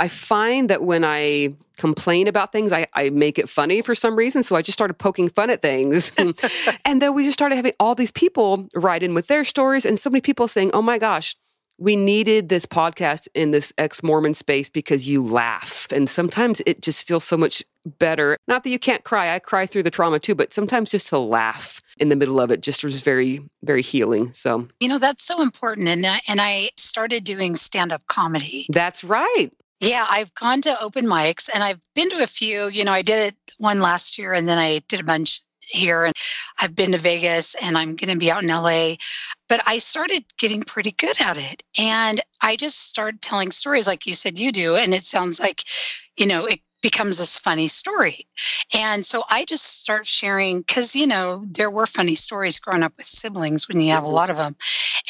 [0.00, 4.16] I find that when I complain about things, I, I make it funny for some
[4.16, 4.42] reason.
[4.42, 6.12] So I just started poking fun at things,
[6.84, 9.98] and then we just started having all these people write in with their stories, and
[9.98, 11.36] so many people saying, "Oh my gosh."
[11.78, 15.86] We needed this podcast in this ex Mormon space because you laugh.
[15.92, 18.36] And sometimes it just feels so much better.
[18.48, 21.18] Not that you can't cry, I cry through the trauma too, but sometimes just to
[21.18, 24.32] laugh in the middle of it just was very, very healing.
[24.32, 25.88] So You know, that's so important.
[25.88, 28.66] And I, and I started doing stand up comedy.
[28.70, 29.50] that's right.
[29.80, 32.68] Yeah, I've gone to open mics and I've been to a few.
[32.68, 36.04] You know, I did it one last year and then I did a bunch here
[36.04, 36.14] and
[36.60, 38.94] I've been to Vegas and I'm going to be out in LA.
[39.48, 41.62] But I started getting pretty good at it.
[41.78, 44.76] And I just started telling stories like you said you do.
[44.76, 45.64] And it sounds like,
[46.16, 48.26] you know, it becomes this funny story.
[48.74, 52.92] And so I just start sharing because, you know, there were funny stories growing up
[52.98, 54.14] with siblings when you have a mm-hmm.
[54.14, 54.54] lot of them.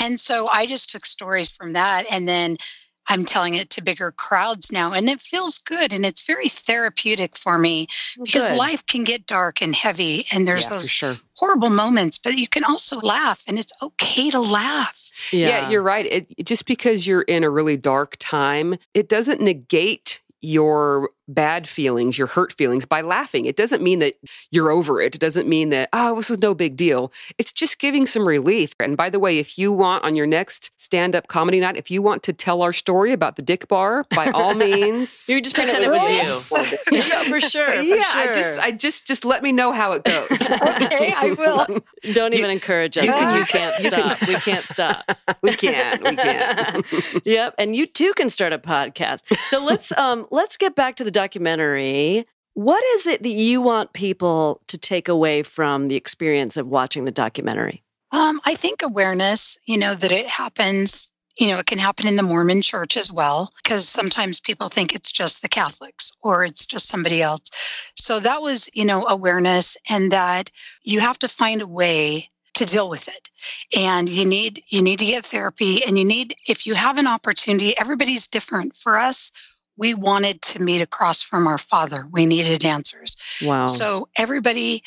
[0.01, 2.59] And so I just took stories from that and then
[3.07, 4.93] I'm telling it to bigger crowds now.
[4.93, 7.89] And it feels good and it's very therapeutic for me
[8.23, 8.57] because Good.
[8.57, 11.17] life can get dark and heavy and there's yeah, those sure.
[11.37, 15.11] horrible moments, but you can also laugh and it's okay to laugh.
[15.33, 16.07] Yeah, you're right.
[16.07, 22.18] It, just because you're in a really dark time, it doesn't negate your bad feelings,
[22.18, 23.47] your hurt feelings by laughing.
[23.47, 24.14] It doesn't mean that
[24.51, 25.14] you're over it.
[25.14, 27.12] It doesn't mean that, oh, this is no big deal.
[27.39, 28.75] It's just giving some relief.
[28.81, 31.91] And by the way, if you want on your next stand up comedy night, if
[31.91, 35.29] you want to tell our story about the Dick Bar, by all means.
[35.29, 36.99] You just pretend it was you.
[36.99, 37.68] yeah, for sure.
[37.68, 40.29] for yeah, I just, I just, just let me know how it goes.
[40.85, 41.83] Okay, I will.
[42.14, 44.29] don't even encourage us because we can't stop.
[44.29, 45.18] We can't stop.
[45.43, 46.03] we can't.
[46.03, 46.87] we can't.
[47.25, 49.20] yep, and you too can start a podcast.
[49.49, 52.27] So let's um let's get back to the documentary.
[52.53, 57.05] What is it that you want people to take away from the experience of watching
[57.05, 57.83] the documentary?
[58.12, 62.15] Um, I think awareness, you know, that it happens, you know, it can happen in
[62.15, 66.67] the Mormon church as well, because sometimes people think it's just the Catholics or it's
[66.67, 67.51] just somebody else.
[67.97, 70.51] So that was, you know, awareness and that
[70.85, 73.31] you have to find a way to deal with it
[73.77, 77.07] and you need you need to get therapy and you need if you have an
[77.09, 79.33] opportunity everybody's different for us
[79.77, 83.66] we wanted to meet across from our father we needed answers Wow.
[83.66, 84.83] so everybody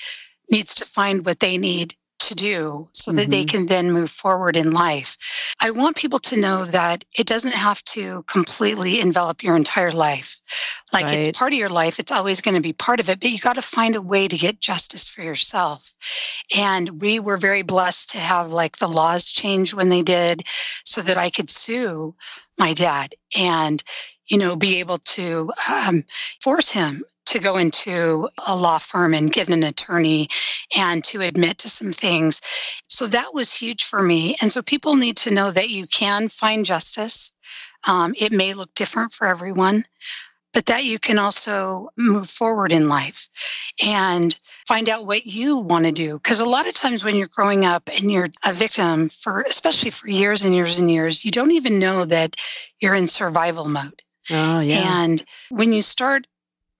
[0.49, 3.47] needs to find what they need to do so that they Mhm.
[3.47, 5.17] can then move forward in life.
[5.61, 10.41] I want people to know that it doesn't have to completely envelop your entire life.
[10.91, 11.27] Like Right.
[11.27, 13.39] it's part of your life, it's always going to be part of it, but you
[13.39, 15.93] got to find a way to get justice for yourself.
[16.55, 20.43] And we were very blessed to have like the laws change when they did
[20.85, 22.15] so that I could sue
[22.57, 23.83] my dad and
[24.27, 26.03] you know be able to um,
[26.41, 30.29] force him to go into a law firm and get an attorney
[30.75, 32.41] and to admit to some things.
[32.87, 34.37] So that was huge for me.
[34.41, 37.33] And so people need to know that you can find justice.
[37.87, 39.85] Um, it may look different for everyone,
[40.53, 43.27] but that you can also move forward in life
[43.85, 46.13] and find out what you want to do.
[46.13, 49.91] Because a lot of times when you're growing up and you're a victim for, especially
[49.91, 52.37] for years and years and years, you don't even know that
[52.79, 54.01] you're in survival mode.
[54.31, 55.03] Oh, yeah.
[55.03, 56.27] And when you start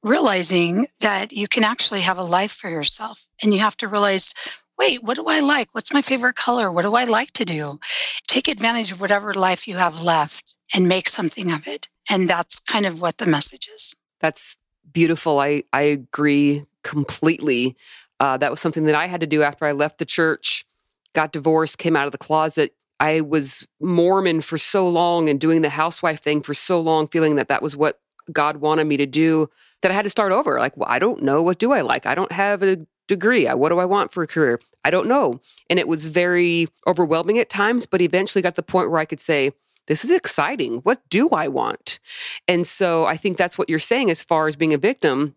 [0.04, 4.34] realizing that you can actually have a life for yourself and you have to realize
[4.78, 7.80] wait what do i like what's my favorite color what do i like to do
[8.28, 12.60] take advantage of whatever life you have left and make something of it and that's
[12.60, 14.56] kind of what the message is That's
[14.92, 15.40] beautiful.
[15.40, 17.76] I, I agree completely.
[18.20, 20.66] Uh, that was something that I had to do after I left the church,
[21.14, 22.74] got divorced, came out of the closet.
[23.00, 27.36] I was Mormon for so long and doing the housewife thing for so long, feeling
[27.36, 28.00] that that was what
[28.32, 29.50] God wanted me to do,
[29.82, 30.60] that I had to start over.
[30.60, 31.42] Like, well, I don't know.
[31.42, 32.06] What do I like?
[32.06, 33.48] I don't have a degree.
[33.48, 34.60] What do I want for a career?
[34.84, 35.40] I don't know.
[35.70, 39.06] And it was very overwhelming at times, but eventually got to the point where I
[39.06, 39.52] could say,
[39.88, 40.78] this is exciting.
[40.80, 42.00] What do I want?
[42.48, 45.36] And so I think that's what you're saying as far as being a victim.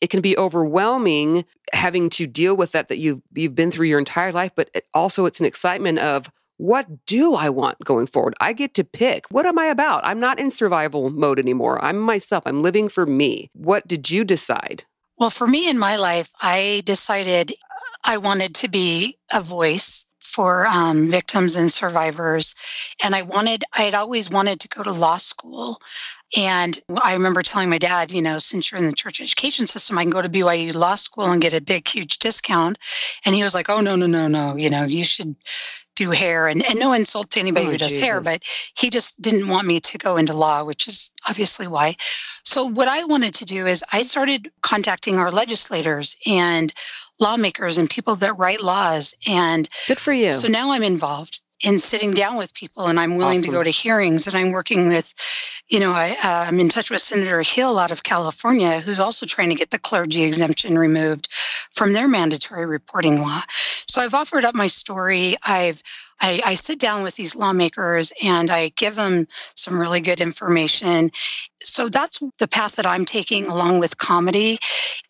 [0.00, 3.98] It can be overwhelming having to deal with that that you've you've been through your
[3.98, 8.34] entire life, but it, also it's an excitement of what do I want going forward?
[8.40, 9.24] I get to pick.
[9.30, 10.04] What am I about?
[10.04, 11.82] I'm not in survival mode anymore.
[11.82, 12.42] I'm myself.
[12.46, 13.50] I'm living for me.
[13.54, 14.84] What did you decide?
[15.18, 17.52] well for me in my life i decided
[18.04, 22.54] i wanted to be a voice for um, victims and survivors
[23.04, 25.80] and i wanted i had always wanted to go to law school
[26.36, 29.96] and I remember telling my dad, you know, since you're in the church education system,
[29.96, 32.78] I can go to BYU Law School and get a big, huge discount.
[33.24, 34.56] And he was like, oh, no, no, no, no.
[34.56, 35.36] You know, you should
[35.98, 36.48] do hair.
[36.48, 38.42] And, and no insult to anybody Oh, who does hair, but
[38.76, 41.96] he just didn't want me to go into law, which is obviously why.
[42.44, 46.72] So, what I wanted to do is I started contacting our legislators and
[47.20, 49.16] lawmakers and people that write laws.
[49.28, 50.32] And Good for you.
[50.32, 53.70] so now I'm involved in sitting down with people and I'm willing to go to
[53.70, 55.12] hearings and I'm working with,
[55.68, 59.26] you know, I, uh, I'm in touch with Senator Hill out of California, who's also
[59.26, 61.28] trying to get the clergy exemption removed
[61.72, 63.40] from their mandatory reporting law.
[63.86, 65.36] So I've offered up my story.
[65.44, 65.82] I've
[66.20, 71.12] I, I sit down with these lawmakers and I give them some really good information.
[71.60, 74.58] So that's the path that I'm taking along with comedy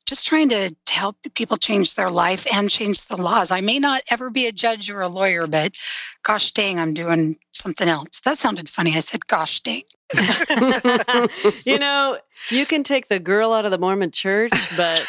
[0.09, 3.53] just trying to, help people change their life and change the laws.
[3.53, 5.77] I may not ever be a judge or a lawyer, but
[6.25, 8.21] gosh dang, I'm doing something else.
[8.25, 8.97] That sounded funny.
[8.97, 9.83] I said, gosh dang.
[11.67, 12.19] you know,
[12.51, 15.07] you can take the girl out of the Mormon church, but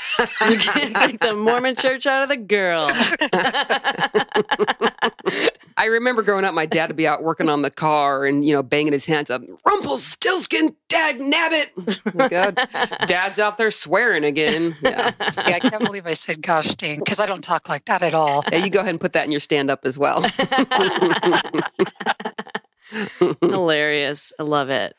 [0.50, 2.82] you can't take the Mormon church out of the girl.
[5.78, 8.54] I remember growing up, my dad would be out working on the car and, you
[8.54, 11.70] know, banging his hands up, Rumpelstiltskin, dag nabbit.
[12.20, 12.56] Oh God.
[13.08, 14.76] Dad's out there swearing again.
[14.82, 15.14] Yeah.
[15.20, 18.14] Yeah, I can't believe I said gosh dang because I don't talk like that at
[18.14, 18.43] all.
[18.50, 20.26] Hey, you go ahead and put that in your stand up as well.
[23.42, 24.34] Hilarious.
[24.40, 24.96] I love it.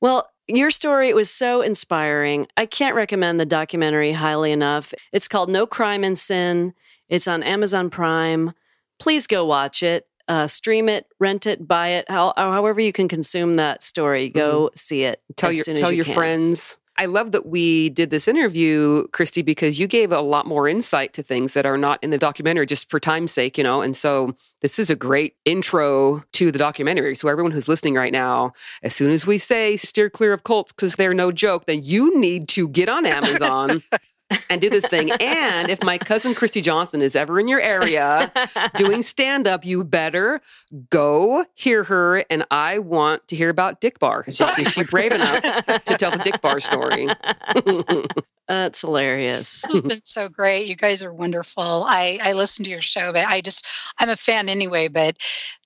[0.00, 2.46] Well, your story was so inspiring.
[2.56, 4.92] I can't recommend the documentary highly enough.
[5.12, 6.74] It's called No Crime in Sin.
[7.08, 8.52] It's on Amazon Prime.
[8.98, 10.06] Please go watch it.
[10.26, 14.30] Uh, stream it, rent it, buy it, how, however you can consume that story.
[14.30, 15.20] Go see it.
[15.36, 16.14] tell your tell you your can.
[16.14, 16.78] friends.
[16.96, 21.12] I love that we did this interview, Kristy, because you gave a lot more insight
[21.14, 23.82] to things that are not in the documentary just for time's sake, you know.
[23.82, 24.34] And so
[24.64, 27.14] this is a great intro to the documentary.
[27.14, 30.72] So everyone who's listening right now, as soon as we say steer clear of cults
[30.72, 33.76] because they're no joke, then you need to get on Amazon
[34.48, 35.10] and do this thing.
[35.20, 38.32] And if my cousin Kristy Johnson is ever in your area
[38.78, 40.40] doing stand up, you better
[40.88, 42.24] go hear her.
[42.30, 44.24] And I want to hear about Dick Bar.
[44.26, 47.06] Is she, brave enough to tell the Dick Bar story?
[48.48, 49.62] That's hilarious.
[49.62, 50.66] This has been so great.
[50.66, 51.62] You guys are wonderful.
[51.62, 53.66] I, I listen to your show, but I just,
[53.98, 54.88] I'm a fan anyway.
[54.88, 55.16] But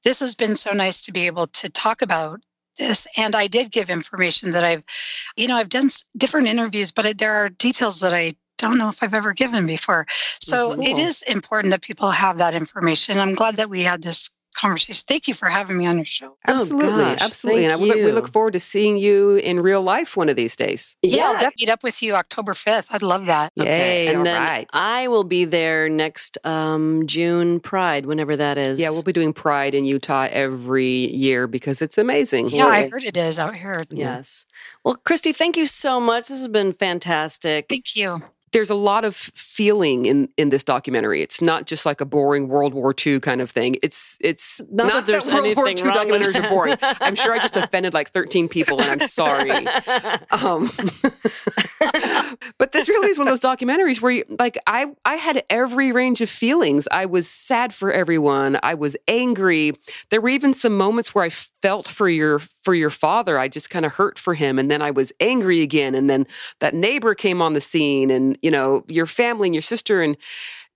[0.04, 2.40] this has been so nice to be able to talk about
[2.76, 3.08] this.
[3.16, 4.84] And I did give information that I've,
[5.36, 9.02] you know, I've done different interviews, but there are details that I don't know if
[9.02, 10.06] I've ever given before.
[10.40, 13.18] So it is important that people have that information.
[13.18, 15.04] I'm glad that we had this conversation.
[15.06, 16.36] Thank you for having me on your show.
[16.46, 17.64] Absolutely, Oh, gosh, absolutely.
[17.64, 20.36] And I, thank we, we look forward to seeing you in real life one of
[20.36, 20.96] these days.
[21.02, 22.86] Yeah, I'll definitely meet up with you October 5th.
[22.90, 23.52] I'd love that.
[23.54, 24.68] Yay, and all then right.
[24.72, 28.80] I will be there next um, June Pride, whenever that is.
[28.80, 32.48] Yeah, we'll be doing Pride in Utah every year because it's amazing.
[32.48, 33.84] Yeah, I heard it is out here.
[33.90, 34.46] Yes.
[34.84, 36.28] Well, Kristy, thank you so much.
[36.28, 37.66] This has been fantastic.
[37.68, 38.18] Thank you.
[38.52, 41.22] There's a lot of feeling in in this documentary.
[41.22, 43.76] It's not just like a boring World War II kind of thing.
[43.82, 46.76] It's it's Not not, that there's World War II anything wrong with documentaries are boring.
[46.82, 49.50] I'm sure I just offended like 13 people, and I'm sorry.
[50.30, 50.70] Um,
[52.58, 55.92] but this really is one of those documentaries where, you, like, I I had every
[55.92, 56.88] range of feelings.
[56.90, 58.58] I was sad for everyone.
[58.62, 59.72] I was angry.
[60.10, 63.38] There were even some moments where I felt for your for your father.
[63.38, 65.94] I just kind of hurt for him, and then I was angry again.
[65.94, 66.26] And then
[66.60, 70.16] that neighbor came on the scene, and you know your family and your sister, and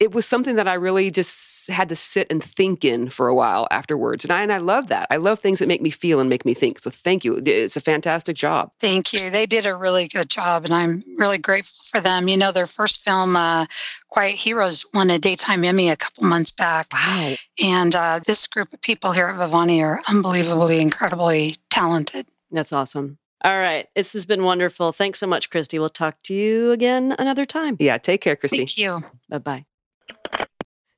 [0.02, 3.34] it was something that I really just had to sit and think in for a
[3.36, 4.24] while afterwards.
[4.24, 5.06] And I and I love that.
[5.10, 6.80] I love things that make me feel and make me think.
[6.80, 7.40] So thank you.
[7.46, 8.72] It's a fantastic job.
[8.80, 9.30] Thank you.
[9.30, 12.26] They did a really good job, and I'm really grateful for them.
[12.26, 13.66] You know, their first film, uh,
[14.08, 16.88] Quiet Heroes, won a daytime Emmy a couple months back.
[16.92, 17.34] Wow.
[17.62, 22.26] And uh, this group of people here at Vivani are unbelievably, incredibly talented.
[22.50, 23.18] That's awesome.
[23.44, 23.86] All right.
[23.94, 24.90] This has been wonderful.
[24.90, 25.78] Thanks so much, Kristy.
[25.78, 27.76] We'll talk to you again another time.
[27.78, 27.98] Yeah.
[27.98, 28.56] Take care, Kristy.
[28.56, 28.98] Thank you.
[29.28, 29.62] Bye bye.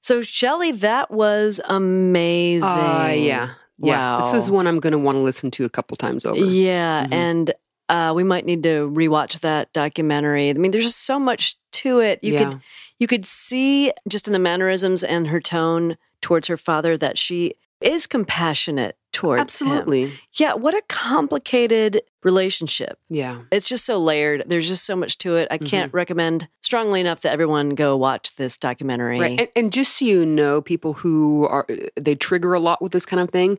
[0.04, 2.68] So, Shelly, that was amazing.
[2.68, 3.54] Uh, yeah.
[3.78, 4.20] Yeah.
[4.20, 6.36] This is one I'm going to want to listen to a couple times over.
[6.44, 7.12] Yeah, Mhm.
[7.12, 7.54] and
[7.88, 10.50] uh, we might need to rewatch that documentary.
[10.50, 12.18] I mean, there's just so much to it.
[12.22, 12.50] You Yeah.
[12.50, 12.60] could
[12.98, 17.54] you could see just in the mannerisms and her tone towards her father that she
[17.84, 19.42] is compassionate towards him.
[19.68, 20.12] Absolutely.
[20.34, 22.98] Yeah, what a complicated relationship.
[23.08, 23.42] Yeah.
[23.52, 24.44] It's just so layered.
[24.46, 25.48] There's just so much to it.
[25.50, 29.20] I can't recommend strongly enough that everyone go watch this documentary.
[29.20, 29.40] Right.
[29.40, 31.66] And, and just so you know, people who are,
[31.96, 33.58] they trigger a lot with this kind of thing.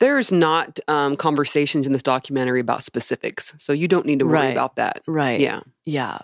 [0.00, 3.54] There's not um, conversations in this documentary about specifics.
[3.58, 4.52] So you don't need to worry Right.
[4.52, 5.02] about that.
[5.06, 5.40] right.
[5.40, 5.60] Yeah.
[5.84, 6.18] Yeah.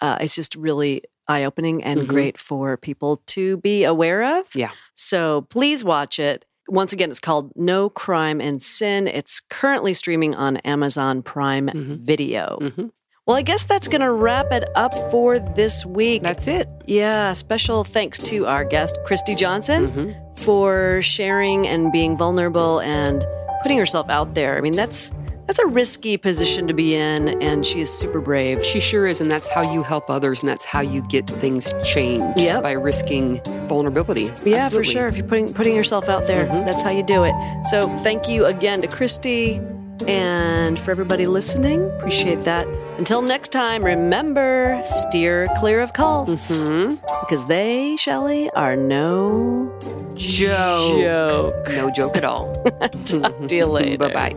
[0.00, 2.06] Uh, it's just really eye opening and Mhm.
[2.08, 4.46] great for people to be aware of.
[4.54, 4.70] Yeah.
[4.94, 6.44] So please watch it.
[6.68, 9.06] Once again, it's called No Crime in Sin.
[9.06, 11.98] It's currently streaming on Amazon Prime Mhm.
[11.98, 12.58] Video.
[12.60, 12.90] Mhm.
[13.26, 16.22] Well, I guess that's going to wrap it up for this week.
[16.22, 16.68] That's it.
[16.86, 20.38] yeah, special thanks to our guest, Kristy Johnson, Mhm.
[20.38, 23.24] for sharing and being vulnerable and
[23.62, 24.58] putting herself out there.
[24.58, 25.10] I mean, that's
[25.46, 28.64] that's a risky position to be in, and she is super brave.
[28.64, 29.20] She sure is.
[29.20, 30.40] And that's how you help others.
[30.40, 32.62] And that's how you get things changed Yep.
[32.62, 34.32] by risking vulnerability.
[34.44, 34.70] Yeah, Absolutely.
[34.70, 35.06] for sure.
[35.08, 36.66] If you're putting putting yourself out there, Mhm.
[36.66, 37.34] that's how you do it.
[37.70, 39.60] So thank you again to Kristy
[40.08, 41.90] and for everybody listening.
[41.98, 42.66] Appreciate that.
[42.98, 46.98] Until next time, remember steer clear of cults Mhm.
[47.20, 49.70] because they, Shelley, are no
[50.14, 50.98] Joke.
[51.00, 51.68] joke.
[51.72, 52.52] No joke at all.
[53.04, 53.98] Talk to you later.
[54.08, 54.34] Bye bye.